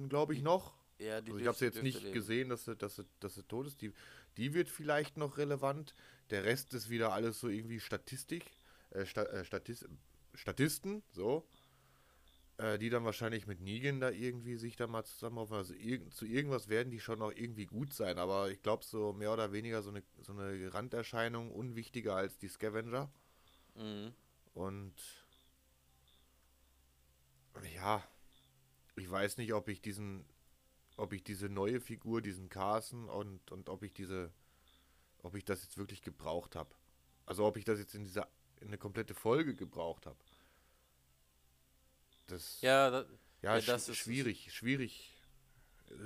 glaube 0.09 0.33
ich, 0.33 0.41
noch. 0.41 0.73
Ja, 0.97 1.21
die 1.21 1.31
also 1.31 1.41
ich 1.41 1.47
habe 1.47 1.57
sie 1.57 1.65
jetzt 1.65 1.83
nicht 1.83 2.01
leben. 2.01 2.13
gesehen, 2.13 2.49
dass 2.49 2.65
sie, 2.65 2.75
dass, 2.75 2.95
sie, 2.95 3.05
dass 3.19 3.35
sie 3.35 3.43
tot 3.43 3.67
ist. 3.67 3.81
Die, 3.81 3.91
die 4.37 4.53
wird 4.53 4.69
vielleicht 4.69 5.17
noch 5.17 5.37
relevant. 5.37 5.93
Der 6.29 6.45
Rest 6.45 6.73
ist 6.73 6.89
wieder 6.89 7.13
alles 7.13 7.39
so 7.39 7.47
irgendwie 7.47 7.79
Statistik, 7.79 8.45
äh, 8.91 9.05
Sta, 9.05 9.23
äh, 9.23 9.43
Statist, 9.43 9.87
Statisten, 10.33 11.03
so. 11.11 11.47
Äh, 12.61 12.77
die 12.77 12.91
dann 12.91 13.03
wahrscheinlich 13.03 13.47
mit 13.47 13.59
Negan 13.59 13.99
da 13.99 14.11
irgendwie 14.11 14.55
sich 14.55 14.75
da 14.75 14.85
mal 14.85 15.03
zusammenraufen. 15.03 15.55
Also 15.55 15.73
irg 15.73 16.13
zu 16.13 16.27
irgendwas 16.27 16.67
werden 16.67 16.91
die 16.91 16.99
schon 16.99 17.17
noch 17.17 17.31
irgendwie 17.31 17.65
gut 17.65 17.91
sein, 17.91 18.19
aber 18.19 18.51
ich 18.51 18.61
glaube 18.61 18.83
so 18.85 19.13
mehr 19.13 19.33
oder 19.33 19.51
weniger 19.51 19.81
so 19.81 19.89
eine, 19.89 20.03
so 20.19 20.33
eine 20.33 20.71
Randerscheinung 20.71 21.49
unwichtiger 21.51 22.15
als 22.15 22.37
die 22.37 22.49
Scavenger. 22.49 23.11
Mhm. 23.73 24.13
Und 24.53 24.93
ja, 27.73 28.03
ich 28.95 29.09
weiß 29.09 29.37
nicht, 29.37 29.53
ob 29.53 29.67
ich 29.67 29.81
diesen, 29.81 30.23
ob 30.97 31.13
ich 31.13 31.23
diese 31.23 31.49
neue 31.49 31.81
Figur, 31.81 32.21
diesen 32.21 32.47
Carson 32.49 33.09
und, 33.09 33.51
und 33.51 33.69
ob 33.69 33.81
ich 33.81 33.93
diese, 33.93 34.31
ob 35.23 35.33
ich 35.33 35.45
das 35.45 35.63
jetzt 35.63 35.79
wirklich 35.79 36.03
gebraucht 36.03 36.55
habe. 36.55 36.75
Also 37.25 37.43
ob 37.43 37.57
ich 37.57 37.65
das 37.65 37.79
jetzt 37.79 37.95
in 37.95 38.03
dieser, 38.03 38.27
in 38.59 38.67
eine 38.67 38.77
komplette 38.77 39.15
Folge 39.15 39.55
gebraucht 39.55 40.05
habe. 40.05 40.19
Das, 42.31 42.61
Ja, 42.61 42.89
da, 42.89 43.05
ja, 43.41 43.55
ja, 43.55 43.61
sch 43.61 43.65
das 43.67 43.89
ist- 43.89 43.97
schwierig, 43.97 44.53
schwierig. 44.53 45.13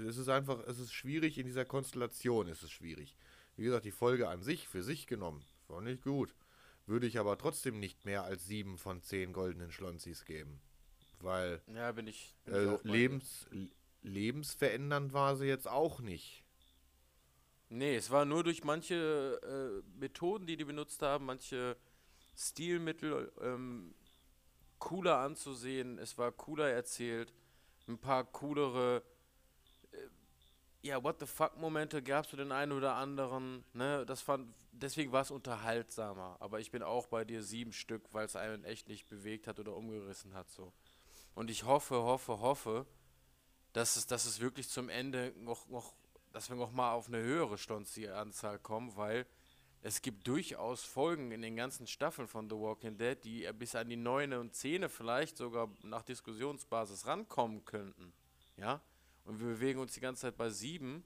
Es 0.07 0.17
ist 0.17 0.29
einfach, 0.29 0.59
es 0.67 0.79
ist 0.79 0.93
schwierig 0.93 1.37
in 1.37 1.45
dieser 1.45 1.65
Konstellation, 1.65 2.47
ist 2.47 2.63
es 2.63 2.71
schwierig. 2.71 3.15
Wie 3.55 3.63
gesagt, 3.63 3.85
die 3.85 3.91
Folge 3.91 4.27
an 4.27 4.41
sich, 4.41 4.67
für 4.67 4.83
sich 4.83 5.05
genommen, 5.07 5.45
war 5.67 5.81
nicht 5.81 6.01
gut. 6.03 6.33
Würde 6.87 7.07
ich 7.07 7.19
aber 7.19 7.37
trotzdem 7.37 7.79
nicht 7.79 8.03
mehr 8.05 8.23
als 8.23 8.45
sieben 8.45 8.77
von 8.77 9.01
zehn 9.01 9.31
goldenen 9.33 9.71
Schlonzis 9.71 10.25
geben. 10.25 10.59
Weil 11.19 11.61
ja, 11.73 11.91
bin 11.91 12.07
ich. 12.07 12.35
Bin 12.45 12.53
äh, 12.53 12.77
lebens, 12.83 13.47
lebensverändernd 14.03 15.13
war 15.13 15.35
sie 15.35 15.45
jetzt 15.45 15.67
auch 15.67 15.99
nicht. 15.99 16.43
Nee, 17.69 17.95
es 17.95 18.11
war 18.11 18.25
nur 18.25 18.43
durch 18.43 18.63
manche 18.63 19.39
äh, 19.83 19.99
Methoden, 19.99 20.45
die 20.45 20.57
die 20.57 20.65
benutzt 20.65 21.01
haben, 21.01 21.25
manche 21.25 21.75
Stilmittel 22.35 23.31
ähm, 23.41 23.95
cooler 24.79 25.19
anzusehen. 25.19 25.97
Es 25.99 26.17
war 26.17 26.31
cooler 26.31 26.69
erzählt. 26.69 27.33
Ein 27.87 27.97
paar 27.97 28.23
coolere, 28.23 29.03
äh, 29.91 30.87
ja, 30.87 31.03
what 31.03 31.19
the 31.19 31.25
fuck 31.25 31.57
Momente 31.57 32.01
gab 32.01 32.25
es 32.25 32.31
für 32.31 32.37
den 32.37 32.51
einen 32.51 32.71
oder 32.71 32.95
anderen. 32.95 33.63
Ne? 33.73 34.05
Das 34.05 34.21
fand, 34.21 34.53
deswegen 34.71 35.11
war 35.11 35.21
es 35.21 35.31
unterhaltsamer. 35.31 36.37
Aber 36.39 36.59
ich 36.59 36.71
bin 36.71 36.83
auch 36.83 37.07
bei 37.07 37.23
dir 37.23 37.43
sieben 37.43 37.73
Stück, 37.73 38.03
weil 38.11 38.25
es 38.25 38.35
einen 38.35 38.63
echt 38.63 38.87
nicht 38.87 39.07
bewegt 39.07 39.47
hat 39.47 39.59
oder 39.59 39.75
umgerissen 39.75 40.33
hat. 40.33 40.49
So. 40.49 40.73
Und 41.35 41.49
ich 41.49 41.63
hoffe, 41.63 41.95
hoffe, 41.95 42.39
hoffe, 42.39 42.85
dass 43.73 43.97
es, 43.97 44.07
dass 44.07 44.25
es 44.25 44.39
wirklich 44.39 44.69
zum 44.69 44.89
Ende 44.89 45.33
noch, 45.37 45.67
noch 45.67 45.93
dass 46.31 46.49
wir 46.49 46.55
noch 46.57 46.71
mal 46.71 46.91
auf 46.93 47.07
eine 47.07 47.21
höhere 47.21 47.57
Stonzi-Anzahl 47.57 48.59
kommen, 48.59 48.95
weil 48.95 49.25
es 49.85 50.01
gibt 50.01 50.27
durchaus 50.27 50.83
Folgen 50.83 51.31
in 51.31 51.43
den 51.43 51.55
ganzen 51.55 51.85
Staffeln 51.85 52.27
von 52.27 52.49
The 52.49 52.55
Walking 52.55 52.97
Dead, 52.97 53.23
die 53.23 53.47
bis 53.53 53.75
an 53.75 53.87
die 53.87 53.95
neune 53.95 54.39
und 54.39 54.55
zehne 54.55 54.89
vielleicht 54.89 55.37
sogar 55.37 55.69
nach 55.83 56.01
Diskussionsbasis 56.01 57.05
rankommen 57.05 57.63
könnten. 57.65 58.11
Ja? 58.57 58.81
Und 59.25 59.39
wir 59.39 59.45
bewegen 59.45 59.79
uns 59.79 59.93
die 59.93 59.99
ganze 59.99 60.23
Zeit 60.23 60.37
bei 60.37 60.49
sieben. 60.49 61.03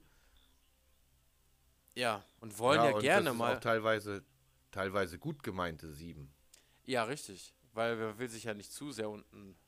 Ja, 1.94 2.24
und 2.40 2.58
wollen 2.58 2.82
ja, 2.82 2.94
und 2.94 3.02
gerne 3.02 3.24
das 3.26 3.34
ist 3.34 3.38
mal. 3.38 3.56
Auch 3.56 3.60
teilweise, 3.60 4.24
teilweise 4.70 5.18
gut 5.18 5.42
gemeinte 5.42 5.92
sieben. 5.92 6.32
Ja, 6.86 7.04
richtig. 7.04 7.52
Weil 7.74 7.96
man 7.96 8.18
will 8.18 8.30
sich 8.30 8.44
ja 8.44 8.54
nicht 8.54 8.72
zu 8.72 8.92
sehr 8.92 9.10
unten 9.10 9.58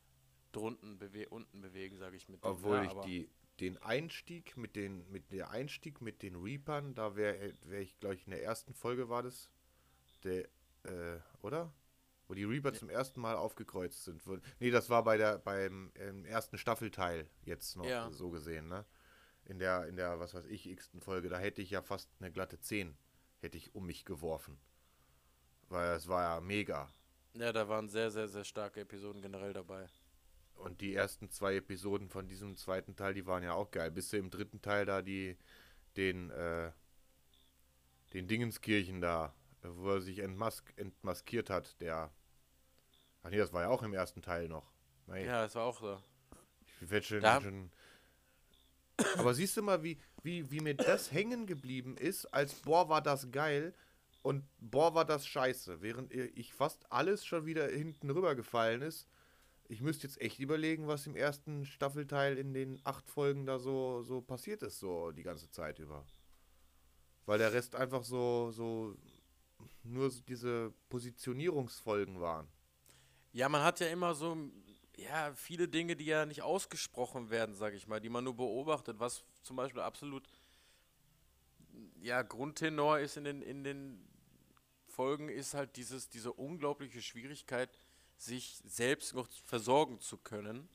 drunten 0.52 0.98
bewe 0.98 1.28
unten 1.28 1.60
bewegen, 1.60 1.98
sage 1.98 2.16
ich 2.16 2.30
mit 2.30 2.42
dem. 2.42 2.50
Obwohl 2.50 2.76
ja, 2.76 2.84
ich 2.84 2.92
die, 3.04 3.28
den 3.62 3.78
Einstieg 3.78 4.56
mit 4.56 4.76
den, 4.76 5.08
mit 5.10 5.32
der 5.32 5.50
Einstieg 5.50 6.00
mit 6.00 6.22
den 6.22 6.34
Reapern, 6.36 6.94
da 6.94 7.16
wäre 7.16 7.54
wär 7.62 7.80
ich, 7.80 7.98
glaube 8.00 8.16
ich, 8.16 8.26
in 8.26 8.32
der 8.32 8.42
ersten 8.42 8.74
Folge 8.74 9.08
war 9.08 9.22
das, 9.22 9.48
der, 10.24 10.44
äh, 10.82 11.18
oder? 11.42 11.72
Wo 12.28 12.34
die 12.34 12.44
Reaper 12.44 12.72
zum 12.72 12.88
ersten 12.88 13.20
Mal 13.20 13.36
aufgekreuzt 13.36 14.04
sind. 14.04 14.22
Nee, 14.58 14.70
das 14.70 14.90
war 14.90 15.04
bei 15.04 15.16
der, 15.16 15.38
beim 15.38 15.92
ersten 16.24 16.58
Staffelteil 16.58 17.28
jetzt 17.44 17.76
noch 17.76 17.84
Ja. 17.84 18.10
so 18.10 18.30
gesehen, 18.30 18.68
ne? 18.68 18.84
In 19.44 19.58
der, 19.58 19.86
in 19.86 19.96
der, 19.96 20.18
was 20.20 20.34
weiß 20.34 20.46
ich, 20.46 20.68
x-ten 20.68 21.00
Folge, 21.00 21.28
da 21.28 21.38
hätte 21.38 21.62
ich 21.62 21.70
ja 21.70 21.82
fast 21.82 22.10
eine 22.20 22.30
glatte 22.32 22.60
10, 22.60 22.96
hätte 23.40 23.58
ich 23.58 23.74
um 23.74 23.86
mich 23.86 24.04
geworfen. 24.04 24.58
Weil 25.68 25.96
es 25.96 26.08
war 26.08 26.22
ja 26.22 26.40
mega. 26.40 26.88
Ja, 27.34 27.52
da 27.52 27.68
waren 27.68 27.88
sehr, 27.88 28.10
sehr, 28.10 28.28
sehr 28.28 28.44
starke 28.44 28.80
Episoden 28.80 29.20
generell 29.22 29.52
dabei. 29.52 29.88
Und 30.62 30.80
die 30.80 30.94
ersten 30.94 31.28
zwei 31.28 31.56
Episoden 31.56 32.08
von 32.08 32.28
diesem 32.28 32.56
zweiten 32.56 32.94
Teil, 32.94 33.14
die 33.14 33.26
waren 33.26 33.42
ja 33.42 33.52
auch 33.54 33.72
geil. 33.72 33.90
Bis 33.90 34.10
sie 34.10 34.18
im 34.18 34.30
dritten 34.30 34.62
Teil 34.62 34.86
da 34.86 35.02
die, 35.02 35.36
den, 35.96 36.30
äh, 36.30 36.70
den 38.12 38.28
Dingenskirchen 38.28 39.00
da, 39.00 39.34
wo 39.62 39.90
er 39.90 40.00
sich 40.00 40.20
entmask 40.20 40.72
entmaskiert 40.76 41.50
hat, 41.50 41.80
der. 41.80 42.12
Ach 43.24 43.30
nee, 43.30 43.38
das 43.38 43.52
war 43.52 43.62
ja 43.62 43.68
auch 43.68 43.82
im 43.82 43.92
ersten 43.92 44.22
Teil 44.22 44.48
noch. 44.48 44.70
Nein, 45.06 45.26
Ja, 45.26 45.42
das 45.42 45.54
war 45.56 45.64
auch 45.64 45.80
so. 45.80 46.00
ich 46.80 46.90
werd 46.90 47.04
schon, 47.04 47.22
schon. 47.22 47.70
Aber 49.18 49.34
siehst 49.34 49.56
du 49.56 49.62
mal, 49.62 49.82
wie, 49.82 49.98
wie, 50.22 50.48
wie 50.50 50.60
mir 50.60 50.74
das 50.74 51.10
hängen 51.12 51.46
geblieben 51.46 51.96
ist, 51.96 52.26
als 52.26 52.54
boah, 52.54 52.88
war 52.88 53.02
das 53.02 53.30
geil 53.32 53.74
und 54.22 54.44
boah, 54.58 54.94
war 54.94 55.04
das 55.04 55.26
scheiße. 55.26 55.82
Während 55.82 56.12
ich 56.12 56.52
fast 56.52 56.90
alles 56.92 57.24
schon 57.24 57.46
wieder 57.46 57.66
hinten 57.68 58.10
rübergefallen 58.10 58.82
ist. 58.82 59.08
Ich 59.72 59.80
müsste 59.80 60.06
jetzt 60.06 60.20
echt 60.20 60.38
überlegen, 60.38 60.86
was 60.86 61.06
im 61.06 61.16
ersten 61.16 61.64
Staffelteil 61.64 62.36
in 62.36 62.52
den 62.52 62.78
acht 62.84 63.08
Folgen 63.08 63.46
da 63.46 63.58
so, 63.58 64.02
so 64.02 64.20
passiert 64.20 64.62
ist, 64.62 64.78
so 64.78 65.12
die 65.12 65.22
ganze 65.22 65.50
Zeit 65.50 65.78
über. 65.78 66.04
Weil 67.24 67.38
der 67.38 67.54
Rest 67.54 67.74
einfach 67.74 68.04
so, 68.04 68.50
so 68.50 68.94
nur 69.82 70.10
diese 70.28 70.74
Positionierungsfolgen 70.90 72.20
waren. 72.20 72.48
Ja, 73.32 73.48
man 73.48 73.62
hat 73.62 73.80
ja 73.80 73.86
immer 73.86 74.14
so, 74.14 74.36
ja, 74.94 75.32
viele 75.32 75.68
Dinge, 75.68 75.96
die 75.96 76.04
ja 76.04 76.26
nicht 76.26 76.42
ausgesprochen 76.42 77.30
werden, 77.30 77.54
sag 77.54 77.72
ich 77.72 77.88
mal, 77.88 77.98
die 77.98 78.10
man 78.10 78.24
nur 78.24 78.36
beobachtet, 78.36 79.00
was 79.00 79.24
zum 79.42 79.56
Beispiel 79.56 79.80
absolut, 79.80 80.28
ja, 82.02 82.20
Grundtenor 82.20 82.98
ist 82.98 83.16
in 83.16 83.24
den, 83.24 83.40
in 83.40 83.64
den 83.64 84.06
Folgen, 84.86 85.30
ist 85.30 85.54
halt 85.54 85.76
dieses, 85.76 86.10
diese 86.10 86.30
unglaubliche 86.30 87.00
Schwierigkeit, 87.00 87.70
sich 88.22 88.60
selbst 88.64 89.14
noch 89.14 89.28
versorgen 89.44 90.00
zu 90.00 90.16
können. 90.16 90.68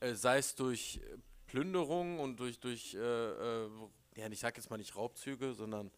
Äh, 0.00 0.14
sei 0.14 0.38
es 0.38 0.54
durch 0.54 1.00
äh, 1.02 1.18
Plünderung 1.46 2.20
und 2.20 2.38
durch, 2.38 2.60
durch 2.60 2.94
äh, 2.94 2.98
äh, 2.98 3.68
ja, 4.16 4.28
ich 4.30 4.40
sag 4.40 4.56
jetzt 4.56 4.70
mal 4.70 4.76
nicht 4.76 4.94
Raubzüge, 4.94 5.54
sondern 5.54 5.90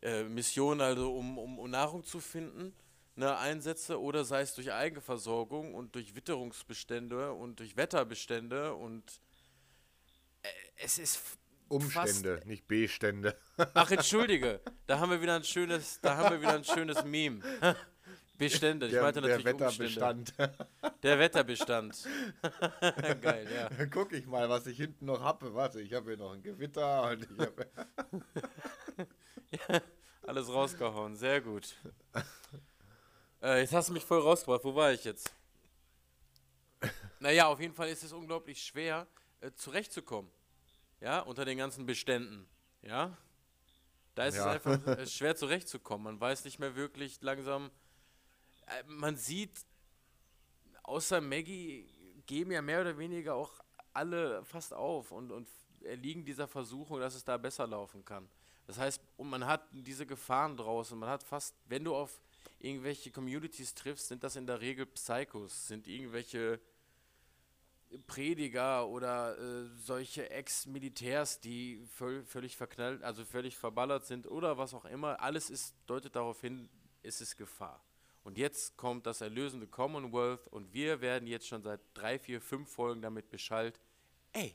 äh, 0.00 0.24
Missionen, 0.24 0.80
also 0.80 1.14
um, 1.14 1.38
um, 1.38 1.58
um 1.58 1.70
Nahrung 1.70 2.04
zu 2.04 2.20
finden, 2.20 2.74
ne, 3.14 3.36
Einsätze, 3.36 4.00
oder 4.00 4.24
sei 4.24 4.42
es 4.42 4.54
durch 4.54 4.72
Eigenversorgung 4.72 5.74
und 5.74 5.94
durch 5.94 6.14
Witterungsbestände 6.14 7.32
und 7.32 7.60
durch 7.60 7.76
Wetterbestände 7.76 8.74
und 8.74 9.20
es 10.76 10.98
ist 10.98 11.20
Umstände, 11.68 12.42
nicht 12.44 12.66
B-Stände. 12.66 13.38
Ach, 13.74 13.90
entschuldige, 13.90 14.60
da 14.86 14.98
haben 14.98 15.10
wir 15.10 15.22
wieder 15.22 15.36
ein 15.36 15.44
schönes, 15.44 16.00
da 16.00 16.16
haben 16.16 16.34
wir 16.34 16.40
wieder 16.40 16.54
ein 16.54 16.64
schönes 16.64 17.04
Meme. 17.04 17.40
Bestände, 18.50 18.86
ich 18.86 18.92
Der, 18.92 19.02
meinte 19.02 19.20
der 19.20 19.38
natürlich 19.38 19.54
Umstände. 19.60 20.32
Wetterbestand. 20.38 21.02
Der 21.02 21.18
Wetterbestand. 21.18 22.08
Geil, 23.22 23.48
ja. 23.54 23.86
Guck 23.86 24.12
ich 24.12 24.26
mal, 24.26 24.48
was 24.48 24.66
ich 24.66 24.76
hinten 24.76 25.06
noch 25.06 25.20
habe. 25.22 25.54
Warte, 25.54 25.80
ich 25.80 25.92
habe 25.92 26.10
hier 26.10 26.18
noch 26.18 26.32
ein 26.32 26.42
Gewitter 26.42 27.10
und 27.10 27.22
ich 27.30 27.38
habe. 27.38 27.70
Alles 30.26 30.48
rausgehauen, 30.48 31.16
sehr 31.16 31.40
gut. 31.40 31.74
Äh, 33.42 33.60
jetzt 33.60 33.72
hast 33.74 33.88
du 33.88 33.92
mich 33.92 34.04
voll 34.04 34.20
rausgebracht. 34.20 34.64
Wo 34.64 34.74
war 34.74 34.92
ich 34.92 35.04
jetzt? 35.04 35.32
Naja, 37.20 37.46
auf 37.46 37.60
jeden 37.60 37.74
Fall 37.74 37.88
ist 37.88 38.02
es 38.02 38.12
unglaublich 38.12 38.62
schwer, 38.62 39.06
äh, 39.40 39.50
zurechtzukommen. 39.52 40.30
Ja, 41.00 41.20
unter 41.20 41.44
den 41.44 41.58
ganzen 41.58 41.86
Beständen. 41.86 42.46
Ja. 42.82 43.16
Da 44.14 44.26
ist 44.26 44.36
Ja. 44.36 44.54
es 44.54 44.66
einfach 44.66 44.86
äh, 44.86 45.06
schwer 45.06 45.34
zurechtzukommen. 45.36 46.04
Man 46.04 46.20
weiß 46.20 46.44
nicht 46.44 46.58
mehr 46.58 46.76
wirklich 46.76 47.20
langsam. 47.22 47.70
Äh, 48.66 48.82
man 48.86 49.16
sieht, 49.16 49.64
außer 50.82 51.20
Maggie 51.20 51.88
geben 52.26 52.52
ja 52.52 52.62
mehr 52.62 52.80
oder 52.80 52.96
weniger 52.98 53.34
auch 53.34 53.52
alle 53.92 54.44
fast 54.44 54.72
auf 54.72 55.10
und, 55.10 55.30
und 55.32 55.48
erliegen 55.84 56.24
dieser 56.24 56.48
Versuchung, 56.48 57.00
dass 57.00 57.14
es 57.14 57.24
da 57.24 57.36
besser 57.36 57.66
laufen 57.66 58.04
kann. 58.04 58.28
Das 58.66 58.78
heißt, 58.78 59.02
und 59.16 59.28
man 59.28 59.44
hat 59.46 59.66
diese 59.72 60.06
Gefahren 60.06 60.56
draußen, 60.56 60.98
man 60.98 61.08
hat 61.08 61.22
fast, 61.22 61.54
wenn 61.66 61.84
du 61.84 61.94
auf 61.94 62.20
irgendwelche 62.58 63.10
Communities 63.10 63.74
triffst, 63.74 64.08
sind 64.08 64.22
das 64.22 64.36
in 64.36 64.46
der 64.46 64.60
Regel 64.60 64.86
Psychos, 64.86 65.66
sind 65.66 65.88
irgendwelche 65.88 66.60
Prediger 68.06 68.86
oder 68.88 69.38
äh, 69.38 69.68
solche 69.76 70.30
Ex-Militärs, 70.30 71.40
die 71.40 71.84
völ 71.86 72.24
völlig 72.24 72.56
verknallt, 72.56 73.02
also 73.02 73.24
völlig 73.24 73.58
verballert 73.58 74.06
sind 74.06 74.26
oder 74.26 74.56
was 74.56 74.72
auch 74.72 74.84
immer. 74.86 75.20
Alles 75.20 75.50
ist, 75.50 75.74
deutet 75.86 76.16
darauf 76.16 76.40
hin, 76.40 76.70
es 77.02 77.20
ist 77.20 77.36
Gefahr. 77.36 77.82
Und 78.24 78.38
jetzt 78.38 78.76
kommt 78.76 79.06
das 79.06 79.20
erlösende 79.20 79.66
Commonwealth 79.66 80.46
und 80.48 80.72
wir 80.72 81.00
werden 81.00 81.26
jetzt 81.26 81.46
schon 81.48 81.62
seit 81.62 81.80
drei, 81.94 82.18
vier, 82.18 82.40
fünf 82.40 82.70
Folgen 82.70 83.02
damit 83.02 83.28
beschallt. 83.30 83.80
Ey, 84.32 84.54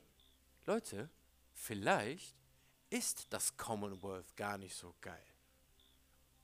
Leute, 0.64 1.10
vielleicht 1.52 2.34
ist 2.90 3.30
das 3.30 3.56
Commonwealth 3.56 4.34
gar 4.36 4.56
nicht 4.56 4.74
so 4.74 4.94
geil. 5.00 5.22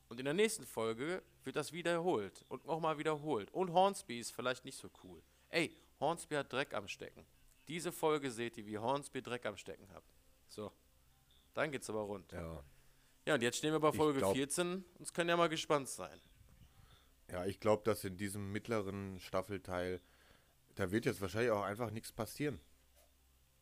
Und 0.09 0.19
in 0.19 0.27
der 0.27 0.35
nächsten 0.35 0.67
Folge 0.67 1.23
wird 1.45 1.57
das 1.57 1.73
wiederholt 1.73 2.45
und 2.49 2.67
nochmal 2.67 2.99
wiederholt. 2.99 3.51
Und 3.53 3.73
Hornsby 3.73 4.21
ist 4.21 4.31
vielleicht 4.33 4.65
nicht 4.65 4.77
so 4.77 4.91
cool. 5.03 5.23
Ey, 5.49 5.75
Hornsby 6.01 6.35
hat 6.35 6.53
Dreck 6.53 6.75
am 6.75 6.87
Stecken. 6.89 7.25
Diese 7.69 7.91
Folge 7.91 8.31
seht 8.31 8.59
ihr, 8.59 8.67
wie 8.67 8.77
Hornsby 8.77 9.23
Dreck 9.23 9.47
am 9.47 9.57
Stecken 9.57 9.89
hat. 9.93 10.05
So. 10.49 10.71
Dann 11.55 11.73
geht's 11.73 11.89
aber 11.89 12.03
rund. 12.03 12.31
Ja. 12.33 12.63
Ja, 13.27 13.35
und 13.35 13.43
jetzt 13.43 13.57
stehen 13.57 13.73
wir 13.73 13.81
bei 13.81 13.93
Folge 13.93 14.19
glaub- 14.19 14.35
14. 14.35 14.85
Uns 14.99 15.13
können 15.13 15.31
ja 15.31 15.37
mal 15.37 15.49
gespannt 15.49 15.89
sein. 15.89 16.21
Ja, 17.31 17.47
ich 17.47 17.61
glaube, 17.61 17.83
dass 17.85 18.05
in 18.05 18.17
diesem 18.17 18.53
mittleren 18.53 19.19
Staffelteil, 19.21 20.01
da 20.75 20.91
wird 20.91 21.07
jetzt 21.07 21.21
wahrscheinlich 21.21 21.51
auch 21.51 21.63
einfach 21.63 21.91
nichts 21.91 22.13
passieren. 22.13 22.61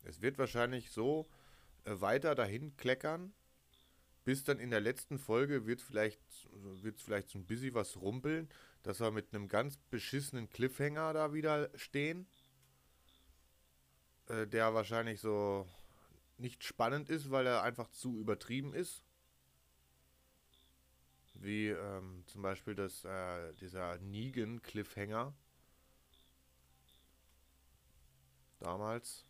Es 0.04 0.20
wird 0.20 0.38
wahrscheinlich 0.38 0.90
so 0.90 1.28
äh, 1.84 2.00
weiter 2.00 2.34
dahin 2.34 2.76
kleckern, 2.76 3.32
bis 4.24 4.44
dann 4.44 4.58
in 4.58 4.70
der 4.70 4.80
letzten 4.80 5.18
Folge 5.18 5.66
wird 5.66 5.80
vielleicht 5.80 6.20
wird 6.82 7.00
vielleicht 7.00 7.30
so 7.30 7.38
ein 7.38 7.46
bisschen 7.46 7.74
was 7.74 8.00
rumpeln, 8.00 8.48
dass 8.82 9.00
wir 9.00 9.10
mit 9.10 9.34
einem 9.34 9.48
ganz 9.48 9.76
beschissenen 9.76 10.48
Cliffhanger 10.48 11.12
da 11.12 11.32
wieder 11.32 11.70
stehen, 11.76 12.26
äh, 14.28 14.46
der 14.46 14.74
wahrscheinlich 14.74 15.20
so 15.20 15.68
nicht 16.38 16.64
spannend 16.64 17.08
ist, 17.08 17.30
weil 17.30 17.46
er 17.46 17.62
einfach 17.62 17.88
zu 17.90 18.18
übertrieben 18.18 18.74
ist. 18.74 19.04
Wie 21.42 21.70
ähm, 21.70 22.22
zum 22.26 22.42
Beispiel 22.42 22.76
das, 22.76 23.04
äh, 23.04 23.52
dieser 23.54 23.98
Negan-Cliffhanger. 23.98 25.34
Damals. 28.60 29.24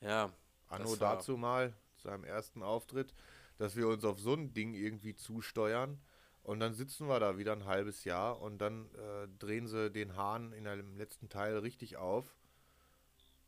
Ja. 0.00 0.32
Anno 0.68 0.96
dazu 0.96 1.36
mal, 1.36 1.74
zu 1.96 2.08
seinem 2.08 2.24
ersten 2.24 2.62
Auftritt, 2.62 3.14
dass 3.58 3.76
wir 3.76 3.86
uns 3.86 4.04
auf 4.04 4.18
so 4.18 4.32
ein 4.32 4.54
Ding 4.54 4.72
irgendwie 4.72 5.14
zusteuern. 5.14 6.00
Und 6.42 6.60
dann 6.60 6.72
sitzen 6.72 7.06
wir 7.06 7.20
da 7.20 7.36
wieder 7.36 7.52
ein 7.52 7.66
halbes 7.66 8.04
Jahr 8.04 8.40
und 8.40 8.58
dann 8.58 8.86
äh, 8.94 9.28
drehen 9.38 9.66
sie 9.66 9.90
den 9.90 10.16
Hahn 10.16 10.54
in 10.54 10.64
dem 10.64 10.96
letzten 10.96 11.28
Teil 11.28 11.58
richtig 11.58 11.98
auf. 11.98 12.38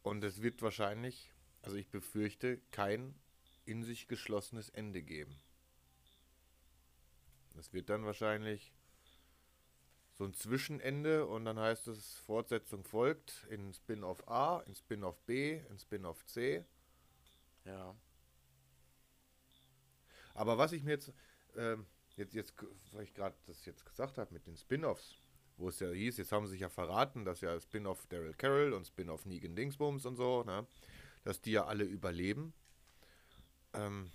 Und 0.02 0.22
es 0.24 0.42
wird 0.42 0.61
wahrscheinlich, 0.61 1.33
also 1.62 1.76
ich 1.76 1.88
befürchte, 1.88 2.61
kein 2.70 3.14
in 3.64 3.83
sich 3.83 4.09
geschlossenes 4.09 4.68
Ende 4.68 5.02
geben. 5.02 5.40
Es 7.58 7.72
wird 7.72 7.90
dann 7.90 8.04
wahrscheinlich 8.04 8.72
so 10.12 10.24
ein 10.24 10.34
Zwischenende 10.34 11.26
und 11.26 11.46
dann 11.46 11.58
heißt 11.58 11.88
es, 11.88 12.18
Fortsetzung 12.18 12.84
folgt 12.84 13.46
in 13.48 13.72
Spin-off 13.72 14.28
A, 14.28 14.60
in 14.66 14.74
Spin-off 14.74 15.18
B, 15.22 15.60
in 15.70 15.78
Spin-off 15.78 16.24
C. 16.26 16.64
Ja. 17.64 17.94
Aber 20.34 20.58
was 20.58 20.72
ich 20.72 20.82
mir 20.82 20.92
jetzt, 20.92 21.12
ähm, 21.56 21.86
jetzt, 22.16 22.34
jetzt, 22.34 22.54
weil 22.92 23.04
ich 23.04 23.14
gerade 23.14 23.36
das 23.46 23.64
jetzt 23.64 23.84
gesagt 23.86 24.18
habe 24.18 24.32
mit 24.32 24.46
den 24.46 24.56
Spin-offs, 24.56 25.16
wo 25.56 25.68
es 25.68 25.80
ja 25.80 25.88
hieß, 25.90 26.18
jetzt 26.18 26.32
haben 26.32 26.46
sie 26.46 26.52
sich 26.52 26.60
ja 26.60 26.68
verraten, 26.68 27.24
dass 27.24 27.40
ja 27.40 27.58
Spin-off 27.58 28.06
Daryl 28.08 28.34
Carroll 28.34 28.72
und 28.72 28.86
Spin-off 28.86 29.26
Negan 29.26 29.56
Dingsbums 29.56 30.06
und 30.06 30.16
so, 30.16 30.44
ne, 30.44 30.66
dass 31.24 31.40
die 31.40 31.52
ja 31.52 31.64
alle 31.66 31.84
überleben. 31.84 32.52
Ähm, 33.72 34.10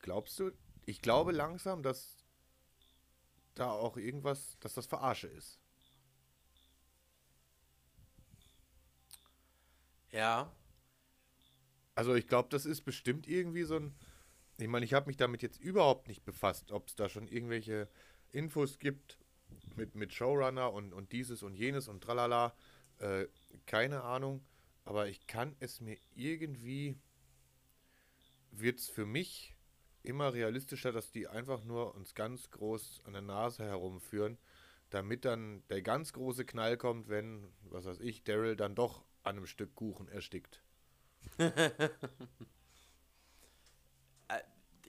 glaubst 0.00 0.38
du, 0.40 0.50
ich 0.86 1.02
glaube 1.02 1.32
langsam, 1.32 1.82
dass 1.82 2.24
da 3.54 3.70
auch 3.70 3.96
irgendwas, 3.96 4.56
dass 4.60 4.74
das 4.74 4.86
Verarsche 4.86 5.28
ist. 5.28 5.60
Ja. 10.12 10.52
Also 11.94 12.14
ich 12.14 12.26
glaube, 12.26 12.48
das 12.50 12.66
ist 12.66 12.82
bestimmt 12.82 13.28
irgendwie 13.28 13.64
so 13.64 13.76
ein. 13.76 13.94
Ich 14.58 14.68
meine, 14.68 14.84
ich 14.84 14.94
habe 14.94 15.06
mich 15.06 15.16
damit 15.16 15.42
jetzt 15.42 15.58
überhaupt 15.58 16.08
nicht 16.08 16.24
befasst, 16.24 16.70
ob 16.72 16.88
es 16.88 16.94
da 16.94 17.08
schon 17.08 17.28
irgendwelche 17.28 17.88
Infos 18.30 18.78
gibt 18.78 19.18
mit, 19.76 19.94
mit 19.94 20.12
Showrunner 20.12 20.72
und, 20.72 20.92
und 20.92 21.12
dieses 21.12 21.42
und 21.42 21.54
jenes 21.54 21.88
und 21.88 22.02
tralala. 22.02 22.54
Äh, 22.98 23.26
keine 23.66 24.02
Ahnung. 24.02 24.44
Aber 24.84 25.08
ich 25.08 25.26
kann 25.26 25.56
es 25.60 25.80
mir 25.80 25.98
irgendwie. 26.14 26.98
Wird 28.52 28.80
es 28.80 28.88
für 28.88 29.06
mich 29.06 29.56
immer 30.02 30.32
realistischer, 30.32 30.92
dass 30.92 31.10
die 31.10 31.28
einfach 31.28 31.64
nur 31.64 31.94
uns 31.94 32.14
ganz 32.14 32.50
groß 32.50 33.02
an 33.04 33.12
der 33.12 33.22
Nase 33.22 33.64
herumführen, 33.64 34.38
damit 34.90 35.24
dann 35.24 35.62
der 35.68 35.82
ganz 35.82 36.12
große 36.12 36.44
Knall 36.44 36.76
kommt, 36.76 37.08
wenn, 37.08 37.52
was 37.62 37.84
weiß 37.84 38.00
ich, 38.00 38.24
Daryl 38.24 38.56
dann 38.56 38.74
doch 38.74 39.04
an 39.22 39.36
einem 39.36 39.46
Stück 39.46 39.74
Kuchen 39.74 40.08
erstickt. 40.08 40.62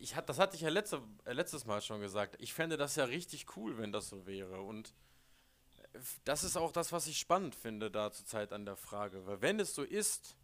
Ich 0.02 0.16
hat, 0.16 0.28
das 0.30 0.40
hatte 0.40 0.56
ich 0.56 0.62
ja 0.64 0.70
letzte, 0.70 1.00
äh, 1.26 1.34
letztes 1.34 1.66
Mal 1.66 1.80
schon 1.80 2.02
gesagt. 2.02 2.36
Ich 2.40 2.56
fände 2.56 2.76
das 2.76 2.96
ja 2.96 3.04
richtig 3.06 3.56
cool, 3.56 3.78
wenn 3.78 3.92
das 3.92 4.10
so 4.10 4.26
wäre. 4.26 4.62
Und 4.62 4.96
äh, 5.94 6.00
das 6.24 6.44
ist 6.44 6.58
auch 6.58 6.72
das, 6.72 6.92
was 6.92 7.06
ich 7.06 7.20
spannend 7.20 7.54
finde 7.54 7.92
da 7.92 8.12
zurzeit 8.12 8.52
an 8.52 8.66
der 8.66 8.76
Frage. 8.76 9.28
Weil 9.28 9.42
wenn 9.44 9.60
es 9.60 9.76
so 9.76 9.84
ist, 9.84 10.36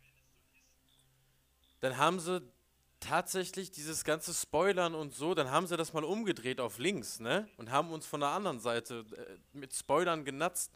dann 1.79 1.97
haben 1.97 2.19
sie 2.19 2.41
tatsächlich 2.99 3.71
dieses 3.71 4.03
ganze 4.03 4.33
Spoilern 4.33 4.95
und 4.95 5.13
so, 5.13 5.33
dann 5.33 5.51
haben 5.51 5.67
sie 5.67 5.77
das 5.77 5.93
mal 5.93 6.03
umgedreht 6.03 6.59
auf 6.59 6.77
links, 6.79 7.19
ne? 7.19 7.47
Und 7.57 7.71
haben 7.71 7.91
uns 7.91 8.05
von 8.05 8.19
der 8.19 8.29
anderen 8.29 8.59
Seite 8.59 9.05
äh, 9.15 9.37
mit 9.57 9.73
Spoilern 9.73 10.25
genatzt. 10.25 10.71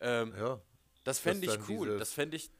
Ähm, 0.00 0.34
Ja. 0.38 0.60
das 1.04 1.18
fände 1.18 1.46
ich 1.46 1.68
cool. 1.68 1.98
Das 1.98 2.12
fände 2.12 2.36
ich. 2.36 2.50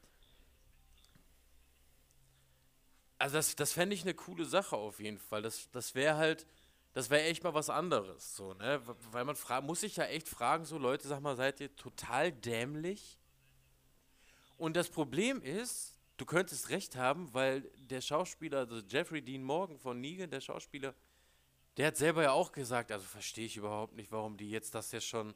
Also 3.17 3.37
das, 3.37 3.55
das 3.55 3.73
fände 3.73 3.95
ich 3.95 4.01
eine 4.01 4.15
coole 4.15 4.45
Sache 4.45 4.75
auf 4.75 4.99
jeden 4.99 5.19
Fall. 5.19 5.41
Das, 5.41 5.69
das 5.71 5.93
wäre 5.93 6.17
halt, 6.17 6.47
das 6.93 7.09
wäre 7.09 7.23
echt 7.23 7.43
mal 7.43 7.53
was 7.53 7.69
anderes. 7.69 8.35
So, 8.35 8.53
ne? 8.55 8.81
Weil 9.11 9.25
man 9.25 9.37
muss 9.63 9.81
sich 9.81 9.95
ja 9.95 10.05
echt 10.05 10.27
fragen, 10.27 10.65
so 10.65 10.77
Leute, 10.77 11.07
sag 11.07 11.21
mal, 11.21 11.35
seid 11.35 11.59
ihr 11.59 11.75
total 11.75 12.31
dämlich? 12.31 13.19
Und 14.57 14.75
das 14.75 14.89
Problem 14.89 15.41
ist, 15.41 15.90
du 16.21 16.25
könntest 16.27 16.69
recht 16.69 16.95
haben, 16.95 17.33
weil 17.33 17.61
der 17.77 17.99
Schauspieler, 17.99 18.59
also 18.59 18.77
Jeffrey 18.87 19.23
Dean 19.23 19.41
Morgan 19.41 19.79
von 19.79 19.99
Negan, 19.99 20.29
der 20.29 20.39
Schauspieler, 20.39 20.93
der 21.77 21.87
hat 21.87 21.97
selber 21.97 22.21
ja 22.21 22.31
auch 22.31 22.51
gesagt, 22.51 22.91
also 22.91 23.03
verstehe 23.03 23.47
ich 23.47 23.57
überhaupt 23.57 23.95
nicht, 23.95 24.11
warum 24.11 24.37
die 24.37 24.51
jetzt 24.51 24.75
das 24.75 24.91
ja 24.91 25.01
schon 25.01 25.33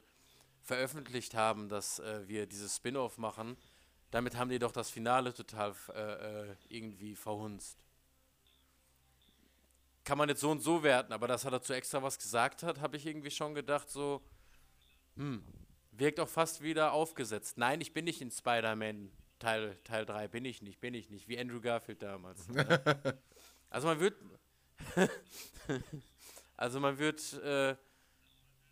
veröffentlicht 0.61 1.33
haben, 1.33 1.69
dass 1.69 1.97
äh, 1.97 2.27
wir 2.27 2.45
dieses 2.45 2.75
Spin-off 2.75 3.17
machen. 3.17 3.57
Damit 4.11 4.35
haben 4.35 4.51
die 4.51 4.59
doch 4.59 4.71
das 4.71 4.91
Finale 4.91 5.33
total 5.33 5.73
äh, 5.89 6.51
äh, 6.51 6.55
irgendwie 6.69 7.15
verhunzt. 7.15 7.83
Kann 10.03 10.19
man 10.19 10.29
jetzt 10.29 10.41
so 10.41 10.51
und 10.51 10.61
so 10.61 10.83
werten, 10.83 11.13
aber 11.13 11.27
dass 11.27 11.45
er 11.45 11.51
dazu 11.51 11.73
extra 11.73 12.03
was 12.03 12.19
gesagt 12.19 12.61
hat, 12.61 12.79
habe 12.79 12.97
ich 12.97 13.07
irgendwie 13.07 13.31
schon 13.31 13.55
gedacht, 13.55 13.89
so, 13.89 14.21
hm, 15.15 15.43
wirkt 15.93 16.19
auch 16.19 16.29
fast 16.29 16.61
wieder 16.61 16.91
aufgesetzt. 16.91 17.57
Nein, 17.57 17.81
ich 17.81 17.91
bin 17.91 18.05
nicht 18.05 18.21
in 18.21 18.29
Spider-Man 18.29 19.11
Teil, 19.39 19.77
Teil 19.83 20.05
3, 20.05 20.27
bin 20.27 20.45
ich 20.45 20.61
nicht, 20.61 20.79
bin 20.79 20.93
ich 20.93 21.09
nicht, 21.09 21.27
wie 21.27 21.37
Andrew 21.37 21.59
Garfield 21.59 22.01
damals. 22.01 22.47
ne? 22.49 23.19
Also 23.69 23.87
man 23.87 23.99
wird, 23.99 24.15
also 26.55 26.79
man 26.79 26.97
wird, 26.97 27.33
äh, 27.43 27.75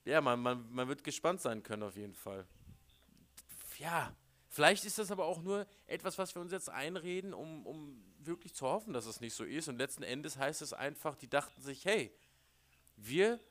ja, 0.06 0.22
man, 0.22 0.40
man, 0.40 0.72
man 0.72 0.88
wird 0.88 1.04
gespannt 1.04 1.42
sein 1.42 1.62
können 1.62 1.84
auf 1.84 1.98
jeden 1.98 2.14
Fall. 2.14 2.48
Ja, 3.80 4.16
vielleicht 4.48 4.86
ist 4.86 5.00
das 5.00 5.12
aber 5.12 5.26
auch 5.26 5.42
nur 5.42 5.68
etwas, 5.88 6.18
was 6.18 6.34
wir 6.36 6.42
uns 6.42 6.54
jetzt 6.54 6.70
einreden, 6.70 7.34
um, 7.34 7.66
um 7.66 8.02
wirklich 8.20 8.54
zu 8.54 8.66
hoffen, 8.66 8.94
dass 8.94 9.06
es 9.06 9.20
nicht 9.20 9.34
so 9.34 9.44
ist. 9.44 9.68
Und 9.68 9.78
letzten 9.78 10.04
Endes 10.04 10.38
heißt 10.38 10.62
es 10.62 10.72
einfach, 10.72 11.18
die 11.18 11.30
dachten 11.30 11.62
sich, 11.62 11.84
hey, 11.84 12.16
wir 12.96 13.42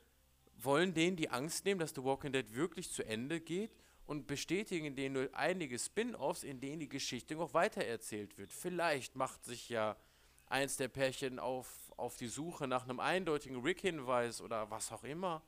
wollen 0.55 0.95
denen 0.95 1.17
die 1.17 1.29
Angst 1.29 1.65
nehmen, 1.65 1.79
dass 1.79 1.93
The 1.93 2.03
Walking 2.03 2.31
Dead 2.31 2.55
wirklich 2.55 2.91
zu 2.91 3.05
Ende 3.05 3.41
geht 3.41 3.82
und 4.13 4.27
bestätigen 4.27 4.95
denen 4.95 5.13
nur 5.13 5.29
einige 5.33 5.79
Spin-offs, 5.79 6.43
in 6.43 6.59
denen 6.59 6.79
die 6.79 6.87
Geschichte 6.87 7.35
noch 7.35 7.55
weitererzählt 7.55 8.37
wird. 8.37 8.53
Vielleicht 8.53 9.15
macht 9.15 9.43
sich 9.43 9.69
ja 9.69 9.97
eins 10.45 10.77
der 10.77 10.87
Pärchen 10.87 11.39
auf, 11.39 11.91
auf 11.97 12.15
die 12.17 12.27
Suche 12.27 12.67
nach 12.67 12.83
einem 12.83 12.99
eindeutigen 12.99 13.63
Rick-Hinweis 13.63 14.39
oder 14.39 14.69
was 14.69 14.91
auch 14.91 15.03
immer. 15.03 15.41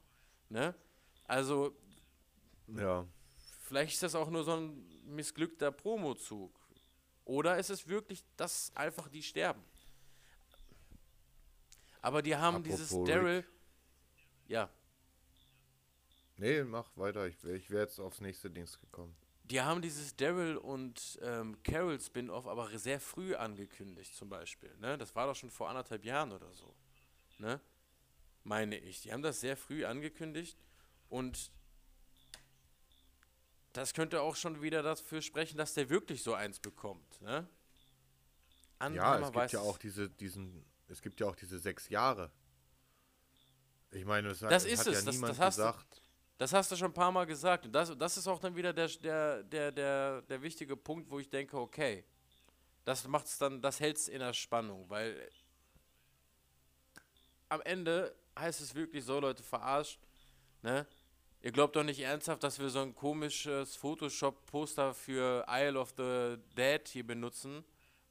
Ne? 0.50 0.74
Also 1.26 1.76
Ja. 2.68 3.06
Vielleicht 3.62 3.94
ist 3.94 4.04
das 4.04 4.16
auch 4.16 4.32
nur 4.32 4.44
so 4.44 4.56
ein 4.56 4.84
missglückter 5.06 5.72
Promozug. 5.72 6.52
Oder 7.24 7.58
ist 7.60 7.70
es 7.70 7.88
wirklich, 7.88 8.24
dass 8.36 8.76
einfach 8.76 9.08
die 9.10 9.22
sterben? 9.22 9.64
Aber 12.02 12.24
die 12.24 12.36
haben 12.36 12.64
dieses 12.64 12.92
Apropos 12.92 13.10
Daryl. 13.10 13.38
Rick. 13.38 13.46
Ja, 14.48 14.70
Nee, 16.38 16.64
mach 16.64 16.90
weiter. 16.98 17.26
Ich, 17.28 17.42
ich 17.44 17.70
wäre 17.70 17.84
jetzt 17.84 18.00
aufs 18.00 18.20
nächste 18.22 18.50
Dings 18.50 18.80
gekommen. 18.80 19.16
die 19.46 19.62
haben 19.62 19.82
dieses 19.82 20.16
Daryl 20.16 20.58
und 20.58 21.18
ähm, 21.22 21.58
Carol 21.64 22.00
Spin-off 22.00 22.48
aber 22.48 22.78
sehr 22.78 23.00
früh 23.00 23.36
angekündigt, 23.36 24.16
zum 24.16 24.28
Beispiel. 24.30 24.76
Ne? 24.80 24.98
Das 24.98 25.16
war 25.16 25.28
doch 25.28 25.36
schon 25.36 25.52
vor 25.52 25.70
anderthalb 25.70 26.04
Jahren 26.04 26.32
oder 26.32 26.52
so. 26.54 26.74
Ne? 27.38 27.60
Meine 28.44 28.78
ich. 28.78 29.02
Die 29.02 29.14
haben 29.14 29.22
das 29.22 29.40
sehr 29.40 29.56
früh 29.56 29.86
angekündigt 29.86 30.58
und 31.10 31.52
das 33.74 33.94
könnte 33.94 34.22
auch 34.22 34.36
schon 34.36 34.62
wieder 34.62 34.82
dafür 34.84 35.22
sprechen, 35.22 35.58
dass 35.58 35.74
der 35.74 35.90
wirklich 35.90 36.24
so 36.24 36.34
eins 36.34 36.60
bekommt. 36.60 37.22
Ne? 37.22 37.48
Ja, 38.94 39.20
es 39.20 39.32
gibt 39.32 39.52
ja 39.54 39.60
auch 39.62 39.78
diese, 39.78 40.10
diesen, 40.10 40.66
es 40.88 41.02
gibt 41.02 41.20
ja 41.20 41.28
auch 41.28 41.36
diese 41.36 41.60
sechs 41.60 41.90
Jahre. 41.90 42.32
Ich 43.92 44.06
meine, 44.06 44.30
es 44.30 44.42
hat, 44.42 44.52
Das 44.52 44.66
es 44.66 44.74
ist 44.74 44.80
hat 44.82 44.88
es, 44.88 44.94
ja 45.00 45.06
das- 45.06 45.16
niemand 45.16 45.32
das 45.32 45.40
hast 45.40 45.58
du- 45.58 45.62
gesagt. 45.64 46.02
Das 46.38 46.52
hast 46.52 46.72
du 46.72 46.76
schon 46.76 46.92
ein 46.92 46.94
paar 46.94 47.12
Mal 47.12 47.26
gesagt. 47.26 47.66
Und 47.66 47.72
das, 47.72 47.98
das 47.98 48.18
ist 48.18 48.28
auch 48.28 48.40
dann 48.40 48.56
wieder 48.56 48.74
der, 48.74 48.88
der, 48.88 49.44
der, 49.44 49.72
der, 49.72 50.22
der 50.24 50.42
wichtige 50.42 50.76
Punkt, 50.76 51.10
wo 51.10 51.20
ich 51.20 51.30
denke, 51.30 51.58
okay, 51.58 52.04
das 52.84 53.08
macht's 53.08 53.38
dann, 53.38 53.62
das 53.62 53.80
hält's 53.80 54.08
in 54.08 54.20
der 54.20 54.34
Spannung, 54.34 54.90
weil 54.90 55.30
am 57.50 57.62
Ende 57.62 58.16
heißt 58.38 58.62
es 58.62 58.76
wirklich 58.76 59.04
so, 59.06 59.20
Leute, 59.20 59.44
verarscht, 59.44 60.00
ne? 60.62 60.86
Ihr 61.42 61.52
glaubt 61.52 61.76
doch 61.76 61.84
nicht 61.84 62.00
ernsthaft, 62.00 62.44
dass 62.44 62.58
wir 62.58 62.70
so 62.70 62.80
ein 62.80 62.96
komisches 62.96 63.76
Photoshop-Poster 63.76 64.96
für 64.96 65.46
Isle 65.48 65.80
of 65.80 65.94
the 65.96 66.38
Dead 66.58 66.88
hier 66.88 67.06
benutzen, 67.06 67.64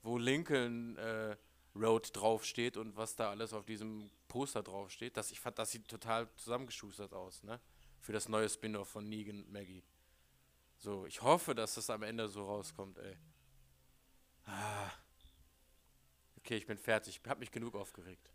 wo 0.04 0.18
Lincoln 0.18 0.96
äh, 0.98 1.36
Road 1.74 2.10
draufsteht 2.12 2.76
und 2.76 2.96
was 2.96 3.16
da 3.16 3.30
alles 3.30 3.52
auf 3.52 3.64
diesem 3.64 4.08
Poster 4.28 4.62
draufsteht. 4.62 5.16
Das, 5.16 5.32
ich 5.32 5.40
fand, 5.40 5.58
das 5.58 5.72
sieht 5.72 5.88
total 5.88 6.28
zusammengeschustert 6.36 7.12
aus, 7.12 7.42
ne? 7.42 7.60
Für 8.04 8.12
das 8.12 8.28
neue 8.28 8.50
Spin-off 8.50 8.90
von 8.90 9.08
Negan 9.08 9.44
und 9.44 9.50
Maggie. 9.50 9.82
So, 10.76 11.06
ich 11.06 11.22
hoffe, 11.22 11.54
dass 11.54 11.76
das 11.76 11.88
am 11.88 12.02
Ende 12.02 12.28
so 12.28 12.44
rauskommt, 12.44 12.98
ey. 12.98 13.16
Ah. 14.44 14.90
Okay, 16.36 16.58
ich 16.58 16.66
bin 16.66 16.76
fertig. 16.76 17.18
Ich 17.24 17.30
hab 17.30 17.38
mich 17.38 17.50
genug 17.50 17.74
aufgeregt. 17.74 18.30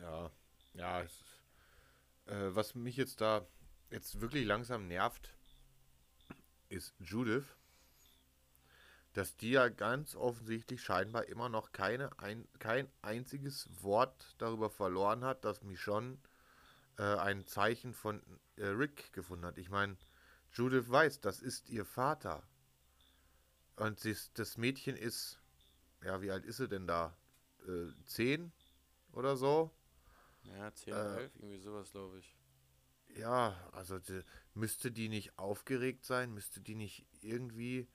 Ja, 0.00 0.30
ja, 0.72 1.02
es, 1.02 1.12
äh, 2.24 2.54
was 2.54 2.74
mich 2.74 2.96
jetzt 2.96 3.20
da 3.20 3.46
jetzt 3.90 4.18
wirklich 4.22 4.46
langsam 4.46 4.88
nervt, 4.88 5.34
ist 6.70 6.94
Judith, 7.00 7.44
dass 9.12 9.36
die 9.36 9.50
ja 9.50 9.68
ganz 9.68 10.14
offensichtlich 10.14 10.82
scheinbar 10.82 11.26
immer 11.26 11.50
noch 11.50 11.72
keine 11.72 12.18
ein, 12.18 12.48
kein 12.58 12.90
einziges 13.02 13.68
Wort 13.82 14.34
darüber 14.38 14.70
verloren 14.70 15.22
hat, 15.22 15.44
dass 15.44 15.62
Michonne 15.62 16.16
äh, 16.98 17.02
ein 17.02 17.46
Zeichen 17.46 17.94
von 17.94 18.22
äh, 18.56 18.66
Rick 18.66 19.12
gefunden 19.12 19.44
hat. 19.44 19.58
Ich 19.58 19.70
meine, 19.70 19.96
Judith 20.52 20.88
weiß, 20.88 21.20
das 21.20 21.40
ist 21.40 21.68
ihr 21.68 21.84
Vater. 21.84 22.42
Und 23.76 23.98
sie 23.98 24.10
ist, 24.10 24.38
das 24.38 24.56
Mädchen 24.56 24.96
ist, 24.96 25.40
ja, 26.04 26.22
wie 26.22 26.30
alt 26.30 26.44
ist 26.44 26.58
sie 26.58 26.68
denn 26.68 26.86
da? 26.86 27.16
Äh, 27.66 27.92
zehn 28.04 28.52
oder 29.12 29.36
so? 29.36 29.70
Ja, 30.44 30.72
10, 30.72 30.92
äh, 30.92 31.16
11, 31.16 31.36
irgendwie 31.36 31.58
sowas, 31.58 31.90
glaube 31.90 32.18
ich. 32.18 32.36
Ja, 33.16 33.56
also 33.72 33.98
die, 33.98 34.22
müsste 34.54 34.90
die 34.92 35.08
nicht 35.08 35.38
aufgeregt 35.38 36.04
sein? 36.04 36.32
Müsste 36.32 36.60
die 36.60 36.74
nicht 36.74 37.06
irgendwie, 37.20 37.88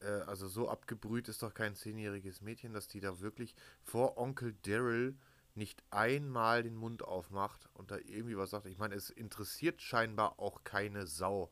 äh, 0.00 0.06
also 0.06 0.48
so 0.48 0.68
abgebrüht 0.68 1.28
ist 1.28 1.42
doch 1.42 1.54
kein 1.54 1.74
zehnjähriges 1.74 2.40
Mädchen, 2.40 2.72
dass 2.72 2.88
die 2.88 3.00
da 3.00 3.20
wirklich 3.20 3.54
vor 3.82 4.16
Onkel 4.16 4.54
Daryl 4.62 5.18
nicht 5.56 5.82
einmal 5.90 6.62
den 6.62 6.76
Mund 6.76 7.02
aufmacht 7.02 7.68
und 7.74 7.90
da 7.90 7.98
irgendwie 7.98 8.36
was 8.36 8.50
sagt. 8.50 8.66
Ich 8.66 8.78
meine, 8.78 8.94
es 8.94 9.10
interessiert 9.10 9.82
scheinbar 9.82 10.38
auch 10.38 10.64
keine 10.64 11.06
Sau, 11.06 11.50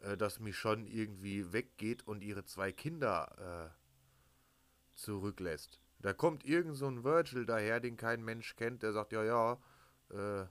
äh, 0.00 0.16
dass 0.16 0.40
Michonne 0.40 0.88
irgendwie 0.88 1.52
weggeht 1.52 2.06
und 2.06 2.22
ihre 2.22 2.44
zwei 2.44 2.72
Kinder 2.72 3.72
äh, 3.72 4.98
zurücklässt. 4.98 5.80
Da 6.00 6.12
kommt 6.12 6.44
irgend 6.44 6.76
so 6.76 6.88
ein 6.88 7.04
Virgil 7.04 7.46
daher, 7.46 7.80
den 7.80 7.96
kein 7.96 8.24
Mensch 8.24 8.56
kennt, 8.56 8.82
der 8.82 8.92
sagt, 8.92 9.12
ja, 9.12 9.22
ja, 9.22 9.58
äh, 10.10 10.46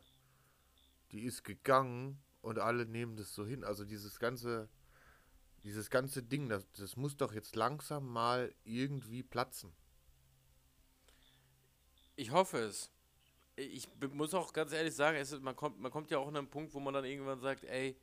die 1.12 1.24
ist 1.24 1.44
gegangen 1.44 2.22
und 2.42 2.60
alle 2.60 2.86
nehmen 2.86 3.18
das 3.18 3.34
so 3.34 3.46
hin. 3.46 3.64
Also 3.64 3.84
dieses 3.84 4.20
ganze, 4.20 4.70
dieses 5.64 5.90
ganze 5.90 6.24
Ding, 6.24 6.48
das, 6.48 6.66
das 6.72 6.96
muss 6.96 7.18
doch 7.18 7.34
jetzt 7.34 7.56
langsam 7.56 8.08
mal 8.08 8.54
irgendwie 8.64 9.24
platzen. 9.24 9.74
Ich 12.22 12.30
hoffe 12.30 12.60
es. 12.60 12.92
Ich 13.56 13.88
muss 14.14 14.36
auch 14.36 14.54
ganz 14.54 14.74
ehrlich 14.74 14.94
sagen, 14.94 15.18
es 15.18 15.32
man, 15.40 15.56
kommt, 15.56 15.80
man 15.80 15.92
kommt 15.92 16.12
ja 16.12 16.20
auch 16.20 16.28
an 16.28 16.38
einen 16.38 16.48
Punkt, 16.48 16.72
wo 16.76 16.80
man 16.80 16.94
dann 16.94 17.04
irgendwann 17.04 17.40
sagt, 17.40 17.64
ey, 17.64 17.98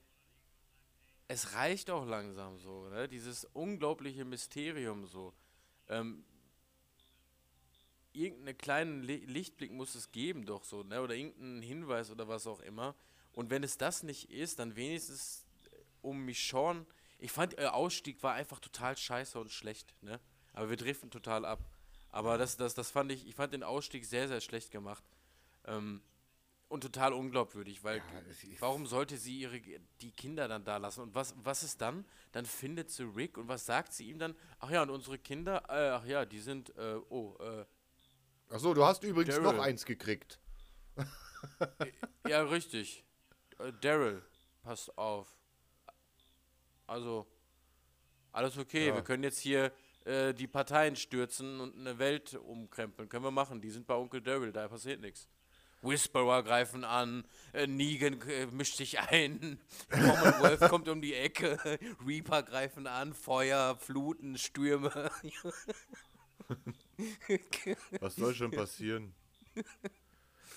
es 1.29 1.55
reicht 1.55 1.89
auch 1.89 2.05
langsam 2.05 2.59
so, 2.59 2.89
ne? 2.89 3.09
Dieses 3.09 3.45
unglaubliche 3.53 4.25
Mysterium 4.25 5.07
so. 5.07 5.33
Ähm, 5.89 6.25
irgendeinen 8.13 8.59
kleinen 8.59 9.03
Lichtblick 9.05 9.71
muss 9.71 9.95
es 9.95 10.11
geben, 10.11 10.47
doch 10.47 10.65
so, 10.65 10.83
ne? 10.83 11.01
Oder 11.01 11.15
irgendeinen 11.15 11.63
Hinweis 11.63 12.11
oder 12.11 12.27
was 12.27 12.49
auch 12.49 12.59
immer. 12.59 12.97
Und 13.31 13.51
wenn 13.51 13.63
es 13.63 13.79
das 13.79 14.03
nicht 14.03 14.33
ist, 14.33 14.59
dann 14.59 14.75
wenigstens 14.75 15.47
äh, 15.71 15.77
um 16.03 16.25
Michonne. 16.25 16.87
Ich 17.21 17.31
fand, 17.31 17.57
der 17.57 17.73
Ausstieg 17.73 18.21
war 18.25 18.35
einfach 18.35 18.59
total 18.59 18.97
scheiße 18.97 19.39
und 19.39 19.53
schlecht, 19.53 19.95
ne? 20.03 20.19
Aber 20.55 20.71
wir 20.71 20.77
driften 20.77 21.09
total 21.09 21.45
ab. 21.45 21.61
Aber 22.11 22.39
das, 22.39 22.57
das, 22.57 22.75
das 22.75 22.91
fand 22.91 23.13
ich, 23.13 23.27
ich 23.27 23.35
fand 23.35 23.53
den 23.53 23.63
Ausstieg 23.63 24.05
sehr, 24.05 24.29
sehr 24.29 24.41
schlecht 24.41 24.71
gemacht. 24.71 25.05
Ähm, 25.65 26.03
und 26.69 26.83
total 26.83 27.15
unglaubwürdig, 27.15 27.83
weil 27.83 27.97
ja, 27.97 28.03
warum 28.61 28.87
sollte 28.87 29.17
sie 29.17 29.39
ihre 29.41 29.61
die 30.03 30.13
Kinder 30.13 30.49
dann 30.49 30.65
da 30.65 30.77
lassen? 30.77 31.01
Und 31.01 31.15
was, 31.15 31.35
was 31.43 31.63
ist 31.63 31.81
dann? 31.81 32.05
Dann 32.33 32.45
findet 32.45 32.91
sie 32.91 33.05
Rick 33.05 33.39
und 33.39 33.49
was 33.49 33.65
sagt 33.65 33.95
sie 33.95 34.09
ihm 34.11 34.19
dann? 34.19 34.35
Ach 34.59 34.71
ja, 34.71 34.83
und 34.83 34.91
unsere 34.91 35.19
Kinder, 35.19 35.63
äh, 35.69 35.91
ach 35.91 36.05
ja, 36.05 36.27
die 36.27 36.41
sind, 36.41 36.77
äh, 36.77 37.01
oh, 37.09 37.37
äh, 37.41 37.65
Achso, 38.51 38.73
du 38.75 38.85
hast 38.85 39.03
übrigens 39.03 39.35
Daryl. 39.35 39.53
noch 39.53 39.63
eins 39.63 39.85
gekriegt. 39.85 40.41
ja, 42.27 42.43
richtig. 42.43 43.05
Äh, 43.59 43.73
Daryl, 43.81 44.23
passt 44.63 44.97
auf. 44.97 45.29
Also, 46.87 47.27
alles 48.33 48.57
okay. 48.57 48.89
Ja. 48.89 48.95
Wir 48.95 49.03
können 49.03 49.23
jetzt 49.23 49.39
hier 49.39 49.73
äh, 50.09 50.33
die 50.33 50.47
Parteien 50.47 50.97
stürzen 50.97 51.61
und 51.61 51.77
eine 51.77 51.99
Welt 51.99 52.35
umkrempeln. 52.35 53.11
Können 53.11 53.25
wir 53.25 53.31
machen. 53.31 53.61
Die 53.61 53.71
sind 53.71 53.87
bei 53.87 53.95
Onkel 53.95 54.23
Daryl, 54.23 54.53
da 54.53 54.67
passiert 54.67 55.03
nichts. 55.03 55.29
Whisperer 55.83 56.43
greifen 56.43 56.83
an, 56.83 57.25
äh, 57.53 57.67
Negan 57.67 58.21
äh, 58.23 58.47
mischt 58.47 58.77
sich 58.77 58.99
ein, 58.99 59.61
Commonwealth 59.91 60.69
kommt 60.71 60.89
um 60.89 61.01
die 61.01 61.15
Ecke, 61.15 61.59
Reaper 62.05 62.43
greifen 62.43 62.87
an, 62.89 63.13
Feuer, 63.13 63.77
Fluten, 63.77 64.39
Stürme. 64.39 64.91
Was 68.01 68.17
soll 68.17 68.35
schon 68.35 68.51
passieren? 68.51 69.15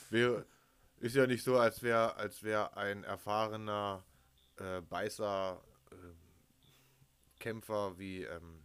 Wir, 0.09 0.45
ist 0.99 1.15
ja 1.15 1.27
nicht 1.27 1.43
so, 1.43 1.59
als 1.59 1.83
wäre 1.83 2.15
als 2.15 2.41
wär 2.41 2.75
ein 2.77 3.03
erfahrener 3.03 4.03
äh, 4.57 4.81
Beißer 4.81 5.61
äh, 5.91 5.95
Kämpfer 7.37 7.99
wie 7.99 8.23
ähm, 8.23 8.63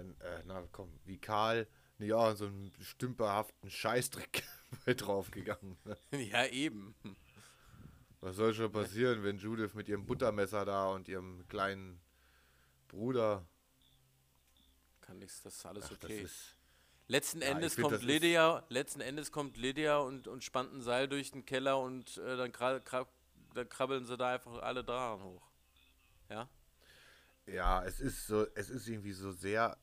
äh, 0.00 0.42
na 0.46 0.66
komm, 0.72 0.90
wie 1.04 1.18
Karl, 1.18 1.66
ja, 1.98 2.34
so 2.34 2.46
einen 2.46 2.72
stümperhaften 2.80 3.70
Scheißdreck 3.70 4.42
draufgegangen. 4.96 5.76
ja, 6.12 6.46
eben. 6.46 6.94
Was 8.20 8.36
soll 8.36 8.54
schon 8.54 8.72
passieren, 8.72 9.22
wenn 9.22 9.38
Judith 9.38 9.74
mit 9.74 9.88
ihrem 9.88 10.06
Buttermesser 10.06 10.64
da 10.64 10.88
und 10.88 11.08
ihrem 11.08 11.46
kleinen 11.48 12.00
Bruder. 12.88 13.46
Kann 15.00 15.18
nichts, 15.18 15.42
das 15.42 15.56
ist 15.56 15.66
alles 15.66 15.84
Ach, 15.86 15.92
okay. 15.92 16.22
Ist 16.22 16.56
letzten, 17.06 17.40
ja, 17.40 17.48
Endes 17.48 17.76
kommt 17.76 18.02
Lydia, 18.02 18.64
letzten 18.68 19.00
Endes 19.00 19.32
kommt 19.32 19.56
Lydia 19.56 19.98
und, 19.98 20.28
und 20.28 20.44
spannt 20.44 20.72
ein 20.72 20.82
Seil 20.82 21.08
durch 21.08 21.32
den 21.32 21.44
Keller 21.44 21.78
und 21.78 22.18
äh, 22.18 22.36
dann, 22.36 22.52
krab, 22.52 22.84
krab, 22.84 23.12
dann 23.54 23.68
krabbeln 23.68 24.04
sie 24.04 24.16
da 24.16 24.34
einfach 24.34 24.62
alle 24.62 24.84
dran 24.84 25.22
hoch. 25.22 25.50
Ja? 26.28 26.48
Ja, 27.46 27.84
es 27.84 28.00
ist 28.00 28.26
so, 28.26 28.46
es 28.54 28.70
ist 28.70 28.86
irgendwie 28.88 29.12
so 29.12 29.32
sehr 29.32 29.76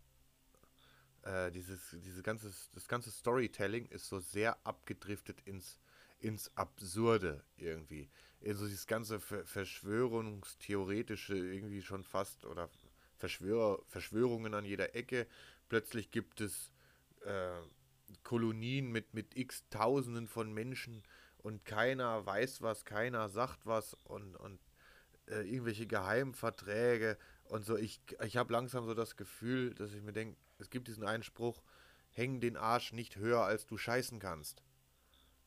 äh, 1.27 1.51
dieses, 1.51 1.95
diese 2.03 2.23
ganze, 2.23 2.51
das 2.73 2.87
ganze 2.87 3.11
Storytelling 3.11 3.85
ist 3.87 4.07
so 4.07 4.19
sehr 4.19 4.57
abgedriftet 4.65 5.41
ins, 5.41 5.77
ins 6.19 6.49
Absurde 6.55 7.43
irgendwie. 7.57 8.09
Also 8.45 8.65
dieses 8.65 8.87
ganze 8.87 9.19
Verschwörungstheoretische 9.19 11.35
irgendwie 11.35 11.81
schon 11.81 12.03
fast 12.03 12.45
oder 12.45 12.69
Verschwörer, 13.17 13.79
Verschwörungen 13.87 14.53
an 14.53 14.63
jeder 14.63 14.95
Ecke. 14.95 15.27
Plötzlich 15.69 16.11
gibt 16.11 16.39
es 16.39 16.71
äh, 17.25 17.49
Kolonien 18.23 18.91
mit, 18.91 19.13
mit 19.13 19.35
x 19.35 19.65
Tausenden 19.69 20.27
von 20.27 20.53
Menschen 20.53 21.03
und 21.39 21.65
keiner 21.65 22.25
weiß 22.25 22.61
was, 22.61 22.85
keiner 22.85 23.27
sagt 23.27 23.65
was 23.65 23.95
und, 24.05 24.37
und 24.37 24.59
äh, 25.27 25.41
irgendwelche 25.41 25.87
Geheimverträge 25.87 27.17
und 27.45 27.65
so. 27.65 27.75
Ich, 27.75 27.99
ich 28.23 28.37
habe 28.37 28.53
langsam 28.53 28.85
so 28.85 28.93
das 28.93 29.17
Gefühl, 29.17 29.73
dass 29.73 29.93
ich 29.93 30.03
mir 30.03 30.13
denke, 30.13 30.37
es 30.59 30.69
gibt 30.69 30.87
diesen 30.87 31.03
Einspruch, 31.03 31.61
häng 32.11 32.39
den 32.39 32.57
Arsch 32.57 32.93
nicht 32.93 33.17
höher, 33.17 33.43
als 33.43 33.65
du 33.65 33.77
scheißen 33.77 34.19
kannst. 34.19 34.63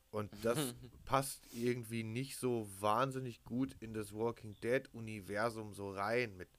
Und 0.09 0.31
das 0.43 0.57
passt 1.05 1.41
irgendwie 1.53 2.03
nicht 2.03 2.37
so 2.37 2.67
wahnsinnig 2.79 3.43
gut 3.43 3.75
in 3.79 3.93
das 3.93 4.13
Walking 4.13 4.55
Dead-Universum 4.61 5.73
so 5.73 5.91
rein 5.91 6.35
mit 6.37 6.49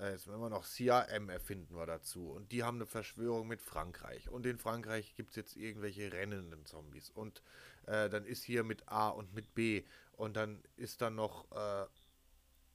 äh, 0.00 0.12
jetzt 0.12 0.26
wenn 0.28 0.40
wir 0.40 0.48
noch 0.48 0.64
CRM 0.64 1.28
erfinden 1.28 1.76
wir 1.76 1.86
dazu. 1.86 2.30
Und 2.30 2.52
die 2.52 2.64
haben 2.64 2.78
eine 2.78 2.86
Verschwörung 2.86 3.46
mit 3.48 3.60
Frankreich. 3.60 4.28
Und 4.30 4.46
in 4.46 4.58
Frankreich 4.58 5.14
gibt 5.14 5.30
es 5.30 5.36
jetzt 5.36 5.56
irgendwelche 5.56 6.12
rennenden 6.12 6.64
Zombies. 6.64 7.10
Und 7.10 7.42
äh, 7.86 8.08
dann 8.08 8.24
ist 8.24 8.42
hier 8.42 8.64
mit 8.64 8.88
A 8.88 9.10
und 9.10 9.34
mit 9.34 9.54
B. 9.54 9.84
Und 10.12 10.36
dann 10.36 10.62
ist 10.76 11.02
dann 11.02 11.14
noch, 11.14 11.50
äh, 11.52 11.86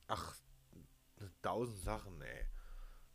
ach, 0.07 0.35
tausend 1.41 1.79
Sachen, 1.79 2.21
ey. 2.21 2.45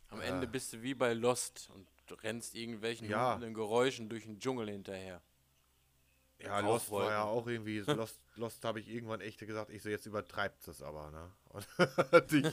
Am 0.09 0.21
Ende 0.21 0.49
bist 0.49 0.73
du 0.73 0.83
wie 0.83 0.95
bei 0.95 1.13
Lost 1.15 1.71
und 1.71 1.87
rennst 2.23 2.55
irgendwelchen 2.55 3.09
ja. 3.09 3.37
Geräuschen 3.37 4.09
durch 4.09 4.25
den 4.25 4.39
Dschungel 4.39 4.69
hinterher. 4.69 5.23
Ja, 6.43 6.61
Lost 6.61 6.91
war 6.91 7.11
ja 7.11 7.25
auch 7.25 7.47
irgendwie, 7.47 7.81
Lost, 7.87 8.21
Lost 8.37 8.65
habe 8.65 8.81
ich 8.81 8.89
irgendwann 8.89 9.21
echt 9.21 9.39
gesagt, 9.41 9.71
ich 9.71 9.83
so, 9.83 9.89
jetzt 9.89 10.07
übertreibt 10.07 10.67
es 10.69 10.83
aber, 10.83 11.11
ne? 11.11 11.31
Und 12.13 12.33
ich, 12.33 12.47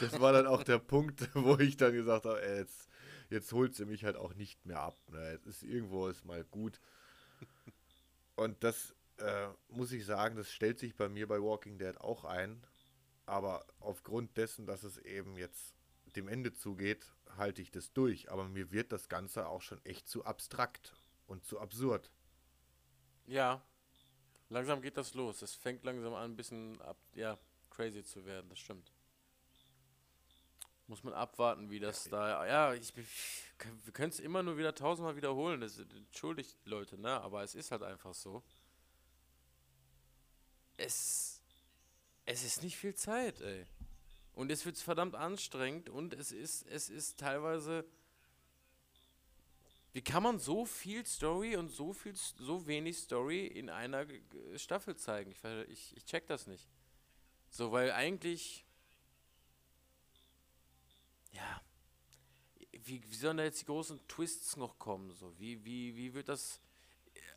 das 0.00 0.20
war 0.20 0.32
dann 0.32 0.46
auch 0.46 0.62
der 0.62 0.78
Punkt, 0.78 1.28
wo 1.34 1.58
ich 1.58 1.76
dann 1.76 1.92
gesagt 1.92 2.26
habe, 2.26 2.42
ey, 2.42 2.58
jetzt, 2.58 2.88
jetzt 3.30 3.52
holt 3.52 3.74
sie 3.74 3.86
mich 3.86 4.04
halt 4.04 4.16
auch 4.16 4.34
nicht 4.34 4.66
mehr 4.66 4.80
ab. 4.80 4.96
Ne? 5.10 5.32
Jetzt 5.32 5.46
ist 5.46 5.62
irgendwo 5.62 6.08
ist 6.08 6.24
mal 6.24 6.44
gut. 6.44 6.80
Und 8.36 8.62
das 8.64 8.94
äh, 9.18 9.46
muss 9.68 9.92
ich 9.92 10.04
sagen, 10.04 10.36
das 10.36 10.50
stellt 10.50 10.78
sich 10.78 10.96
bei 10.96 11.08
mir 11.08 11.28
bei 11.28 11.40
Walking 11.40 11.78
Dead 11.78 11.96
auch 11.98 12.24
ein. 12.24 12.62
Aber 13.26 13.64
aufgrund 13.80 14.36
dessen, 14.36 14.66
dass 14.66 14.82
es 14.82 14.98
eben 14.98 15.38
jetzt 15.38 15.74
dem 16.16 16.28
Ende 16.28 16.52
zugeht, 16.52 17.14
halte 17.36 17.62
ich 17.62 17.70
das 17.70 17.92
durch. 17.92 18.30
Aber 18.30 18.48
mir 18.48 18.70
wird 18.70 18.92
das 18.92 19.08
Ganze 19.08 19.48
auch 19.48 19.62
schon 19.62 19.84
echt 19.84 20.08
zu 20.08 20.24
abstrakt 20.24 20.94
und 21.26 21.44
zu 21.44 21.60
absurd. 21.60 22.10
Ja, 23.26 23.62
langsam 24.48 24.82
geht 24.82 24.96
das 24.96 25.14
los. 25.14 25.42
Es 25.42 25.54
fängt 25.54 25.84
langsam 25.84 26.14
an, 26.14 26.32
ein 26.32 26.36
bisschen 26.36 26.80
ab, 26.82 26.98
ja, 27.14 27.38
crazy 27.70 28.04
zu 28.04 28.24
werden, 28.24 28.48
das 28.48 28.58
stimmt. 28.58 28.92
Muss 30.86 31.02
man 31.02 31.14
abwarten, 31.14 31.70
wie 31.70 31.80
das 31.80 32.04
da. 32.04 32.46
Ja, 32.46 32.74
ich, 32.74 32.94
wir 32.94 33.92
können 33.92 34.10
es 34.10 34.20
immer 34.20 34.42
nur 34.42 34.58
wieder 34.58 34.74
tausendmal 34.74 35.16
wiederholen. 35.16 35.62
Das 35.62 35.78
entschuldigt 35.78 36.58
Leute, 36.66 36.98
ne? 36.98 37.20
Aber 37.22 37.42
es 37.42 37.54
ist 37.54 37.70
halt 37.70 37.82
einfach 37.82 38.12
so. 38.12 38.42
Es. 40.76 41.40
Es 42.26 42.44
ist 42.44 42.62
nicht 42.62 42.76
viel 42.76 42.94
Zeit, 42.94 43.40
ey. 43.40 43.66
Und 44.34 44.50
es 44.50 44.64
wird 44.66 44.76
verdammt 44.78 45.14
anstrengend 45.14 45.88
und 45.88 46.12
es 46.12 46.32
ist, 46.32 46.66
es 46.66 46.90
ist 46.90 47.20
teilweise. 47.20 47.84
Wie 49.92 50.02
kann 50.02 50.24
man 50.24 50.40
so 50.40 50.66
viel 50.66 51.06
Story 51.06 51.54
und 51.56 51.68
so 51.68 51.92
viel 51.92 52.16
so 52.16 52.66
wenig 52.66 52.98
Story 52.98 53.46
in 53.46 53.70
einer 53.70 54.06
Staffel 54.56 54.96
zeigen? 54.96 55.30
Ich, 55.30 55.44
ich, 55.68 55.96
ich 55.96 56.04
check 56.04 56.26
das 56.26 56.48
nicht. 56.48 56.68
So, 57.48 57.70
weil 57.70 57.92
eigentlich. 57.92 58.64
Ja. 61.30 61.62
Wie, 62.72 63.02
wie 63.08 63.14
sollen 63.14 63.36
da 63.36 63.44
jetzt 63.44 63.60
die 63.60 63.66
großen 63.66 64.00
Twists 64.08 64.56
noch 64.56 64.80
kommen? 64.80 65.14
So, 65.14 65.38
wie, 65.38 65.64
wie, 65.64 65.94
wie 65.94 66.12
wird 66.12 66.28
das. 66.28 66.60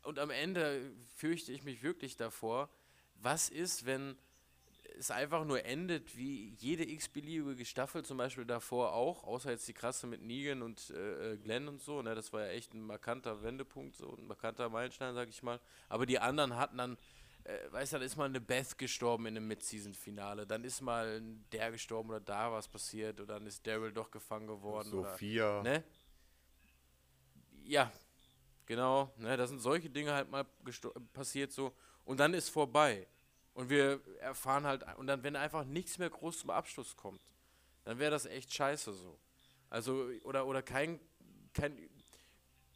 Und 0.02 0.18
am 0.18 0.30
Ende 0.30 0.92
fürchte 1.14 1.52
ich 1.52 1.62
mich 1.62 1.84
wirklich 1.84 2.16
davor. 2.16 2.68
Was 3.14 3.48
ist, 3.48 3.86
wenn 3.86 4.18
es 4.96 5.10
einfach 5.10 5.44
nur 5.44 5.64
endet 5.64 6.16
wie 6.16 6.54
jede 6.58 6.88
x-beliebige 6.88 7.64
Staffel 7.64 8.04
zum 8.04 8.16
Beispiel 8.16 8.44
davor 8.44 8.92
auch, 8.92 9.24
außer 9.24 9.50
jetzt 9.50 9.68
die 9.68 9.72
krasse 9.72 10.06
mit 10.06 10.22
Negan 10.22 10.62
und 10.62 10.90
äh, 10.90 11.32
äh, 11.32 11.36
Glenn 11.36 11.68
und 11.68 11.82
so, 11.82 12.02
ne, 12.02 12.14
das 12.14 12.32
war 12.32 12.46
ja 12.46 12.48
echt 12.48 12.74
ein 12.74 12.82
markanter 12.82 13.42
Wendepunkt, 13.42 13.96
so 13.96 14.16
ein 14.16 14.26
markanter 14.26 14.68
Meilenstein, 14.68 15.14
sag 15.14 15.28
ich 15.28 15.42
mal. 15.42 15.60
Aber 15.88 16.06
die 16.06 16.18
anderen 16.18 16.56
hatten 16.56 16.78
dann, 16.78 16.96
äh, 17.44 17.58
weißt 17.70 17.92
du, 17.92 17.96
dann 17.98 18.06
ist 18.06 18.16
mal 18.16 18.24
eine 18.24 18.40
Beth 18.40 18.78
gestorben 18.78 19.26
in 19.26 19.36
einem 19.36 19.48
Mid-Season-Finale, 19.48 20.46
dann 20.46 20.64
ist 20.64 20.80
mal 20.80 21.22
der 21.52 21.70
gestorben 21.70 22.10
oder 22.10 22.20
da 22.20 22.52
was 22.52 22.68
passiert 22.68 23.20
oder 23.20 23.34
dann 23.34 23.46
ist 23.46 23.66
Daryl 23.66 23.92
doch 23.92 24.10
gefangen 24.10 24.46
geworden. 24.46 24.90
Sophia. 24.90 25.60
Oder, 25.60 25.70
ne? 25.70 25.84
Ja, 27.64 27.92
genau, 28.66 29.12
ne, 29.16 29.36
da 29.36 29.46
sind 29.46 29.60
solche 29.60 29.90
Dinge 29.90 30.12
halt 30.12 30.30
mal 30.30 30.44
passiert 31.12 31.52
so 31.52 31.74
und 32.04 32.18
dann 32.18 32.32
ist 32.34 32.48
vorbei. 32.48 33.06
Und 33.58 33.70
wir 33.70 34.00
erfahren 34.20 34.64
halt, 34.66 34.84
und 34.98 35.08
dann, 35.08 35.24
wenn 35.24 35.34
einfach 35.34 35.64
nichts 35.64 35.98
mehr 35.98 36.08
groß 36.08 36.38
zum 36.38 36.50
Abschluss 36.50 36.94
kommt, 36.94 37.20
dann 37.82 37.98
wäre 37.98 38.12
das 38.12 38.24
echt 38.24 38.54
scheiße 38.54 38.92
so. 38.92 39.18
Also, 39.68 40.10
oder, 40.22 40.46
oder 40.46 40.62
kein, 40.62 41.00
kein 41.52 41.76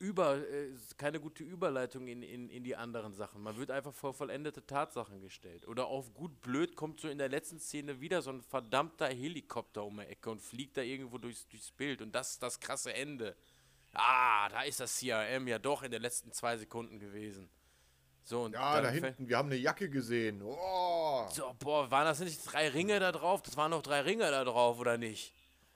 über, 0.00 0.38
äh, 0.38 0.72
keine 0.96 1.20
gute 1.20 1.44
Überleitung 1.44 2.08
in, 2.08 2.24
in, 2.24 2.50
in 2.50 2.64
die 2.64 2.74
anderen 2.74 3.14
Sachen. 3.14 3.44
Man 3.44 3.56
wird 3.58 3.70
einfach 3.70 3.94
vor 3.94 4.12
vollendete 4.12 4.66
Tatsachen 4.66 5.20
gestellt. 5.20 5.68
Oder 5.68 5.86
auf 5.86 6.12
gut 6.14 6.40
blöd 6.40 6.74
kommt 6.74 6.98
so 6.98 7.06
in 7.06 7.18
der 7.18 7.28
letzten 7.28 7.60
Szene 7.60 8.00
wieder 8.00 8.20
so 8.20 8.30
ein 8.30 8.42
verdammter 8.42 9.06
Helikopter 9.06 9.84
um 9.84 9.98
die 9.98 10.06
Ecke 10.06 10.32
und 10.32 10.42
fliegt 10.42 10.76
da 10.76 10.82
irgendwo 10.82 11.18
durchs, 11.18 11.46
durchs 11.46 11.70
Bild. 11.70 12.02
Und 12.02 12.12
das 12.12 12.32
ist 12.32 12.42
das 12.42 12.58
krasse 12.58 12.92
Ende. 12.92 13.36
Ah, 13.92 14.48
da 14.48 14.62
ist 14.62 14.80
das 14.80 14.98
CRM 14.98 15.46
ja 15.46 15.60
doch 15.60 15.84
in 15.84 15.92
den 15.92 16.02
letzten 16.02 16.32
zwei 16.32 16.56
Sekunden 16.56 16.98
gewesen. 16.98 17.48
So, 18.24 18.42
und 18.42 18.52
ja, 18.52 18.80
da 18.80 18.88
hinten, 18.88 19.28
wir 19.28 19.36
haben 19.36 19.48
eine 19.48 19.56
Jacke 19.56 19.90
gesehen. 19.90 20.42
Oh. 20.42 21.26
So, 21.30 21.54
boah, 21.58 21.90
waren 21.90 22.04
das 22.04 22.20
nicht 22.20 22.40
drei 22.44 22.68
Ringe 22.68 23.00
da 23.00 23.10
drauf? 23.10 23.42
Das 23.42 23.56
waren 23.56 23.70
noch 23.70 23.82
drei 23.82 24.00
Ringe 24.00 24.30
da 24.30 24.44
drauf, 24.44 24.78
oder 24.78 24.96
nicht? 24.96 25.34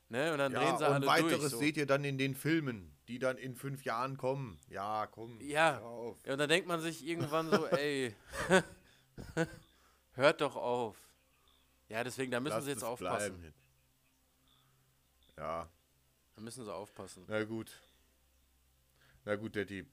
Ne? 0.09 0.33
Und 0.33 0.39
dann 0.39 0.53
ja, 0.53 0.61
drehen 0.61 0.79
sie 0.79 0.87
und 0.87 0.93
alle 0.93 1.07
weiteres 1.07 1.41
durch, 1.41 1.51
so. 1.51 1.59
seht 1.59 1.77
ihr 1.77 1.87
dann 1.87 2.05
in 2.05 2.19
den 2.19 2.35
Filmen, 2.37 2.97
die 3.09 3.19
dann 3.19 3.37
in 3.37 3.57
fünf 3.57 3.85
Jahren 3.85 4.17
kommen. 4.17 4.59
Ja, 4.69 5.09
komm. 5.09 5.41
Ja. 5.41 5.81
ja 6.25 6.33
und 6.33 6.39
dann 6.39 6.49
denkt 6.49 6.69
man 6.69 6.81
sich 6.81 7.05
irgendwann 7.05 7.51
so, 7.51 7.67
ey, 7.67 8.15
hört 10.13 10.41
doch 10.41 10.55
auf. 10.55 10.97
Ja, 11.89 12.05
deswegen, 12.05 12.31
da 12.31 12.39
müssen 12.39 12.55
Lasst 12.55 12.67
sie 12.67 12.73
jetzt 12.73 12.85
aufpassen. 12.85 13.39
Bleiben. 13.39 13.55
Ja. 15.37 15.69
Da 16.37 16.43
müssen 16.43 16.65
sie 16.65 16.73
aufpassen. 16.73 17.25
Na 17.27 17.43
gut. 17.43 17.73
Na 19.25 19.35
gut, 19.35 19.57
Daddy 19.57 19.85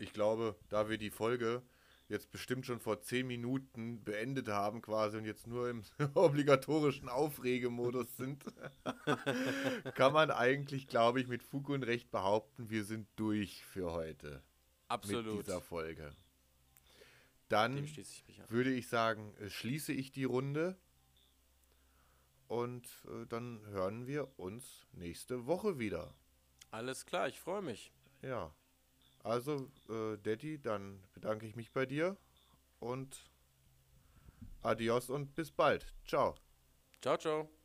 ich 0.00 0.12
glaube, 0.12 0.56
da 0.68 0.88
wir 0.88 0.98
die 0.98 1.10
Folge 1.10 1.62
jetzt 2.08 2.32
bestimmt 2.32 2.66
schon 2.66 2.80
vor 2.80 3.00
zehn 3.00 3.26
Minuten 3.26 4.02
beendet 4.02 4.48
haben 4.48 4.82
quasi 4.82 5.16
und 5.16 5.24
jetzt 5.24 5.46
nur 5.46 5.70
im 5.70 5.84
obligatorischen 6.14 7.08
Aufregemodus 7.08 8.16
sind, 8.16 8.44
kann 9.94 10.12
man 10.12 10.30
eigentlich, 10.30 10.88
glaube 10.88 11.20
ich, 11.20 11.28
mit 11.28 11.42
Fug 11.42 11.68
und 11.68 11.84
Recht 11.84 12.10
behaupten, 12.10 12.68
wir 12.68 12.84
sind 12.84 13.06
durch 13.16 13.64
für 13.64 13.92
heute. 13.92 14.42
Absolut. 14.88 15.36
Mit 15.36 15.46
dieser 15.46 15.60
Folge. 15.60 16.12
Dann 17.48 17.76
ich 17.84 18.22
würde 18.48 18.72
ich 18.72 18.88
sagen, 18.88 19.34
äh, 19.38 19.48
schließe 19.48 19.92
ich 19.92 20.10
die 20.10 20.24
Runde 20.24 20.76
und 22.48 22.86
äh, 23.06 23.26
dann 23.28 23.64
hören 23.66 24.06
wir 24.06 24.38
uns 24.38 24.86
nächste 24.92 25.46
Woche 25.46 25.78
wieder. 25.78 26.14
Alles 26.72 27.06
klar, 27.06 27.28
ich 27.28 27.38
freue 27.38 27.62
mich. 27.62 27.92
Ja. 28.22 28.52
Also, 29.22 29.70
äh, 29.88 30.16
Daddy, 30.18 30.60
dann 30.60 31.02
bedanke 31.12 31.46
ich 31.46 31.56
mich 31.56 31.72
bei 31.72 31.86
dir 31.86 32.16
und 32.78 33.30
adios 34.62 35.10
und 35.10 35.34
bis 35.34 35.50
bald. 35.50 35.86
Ciao. 36.06 36.34
Ciao, 37.00 37.16
ciao. 37.16 37.59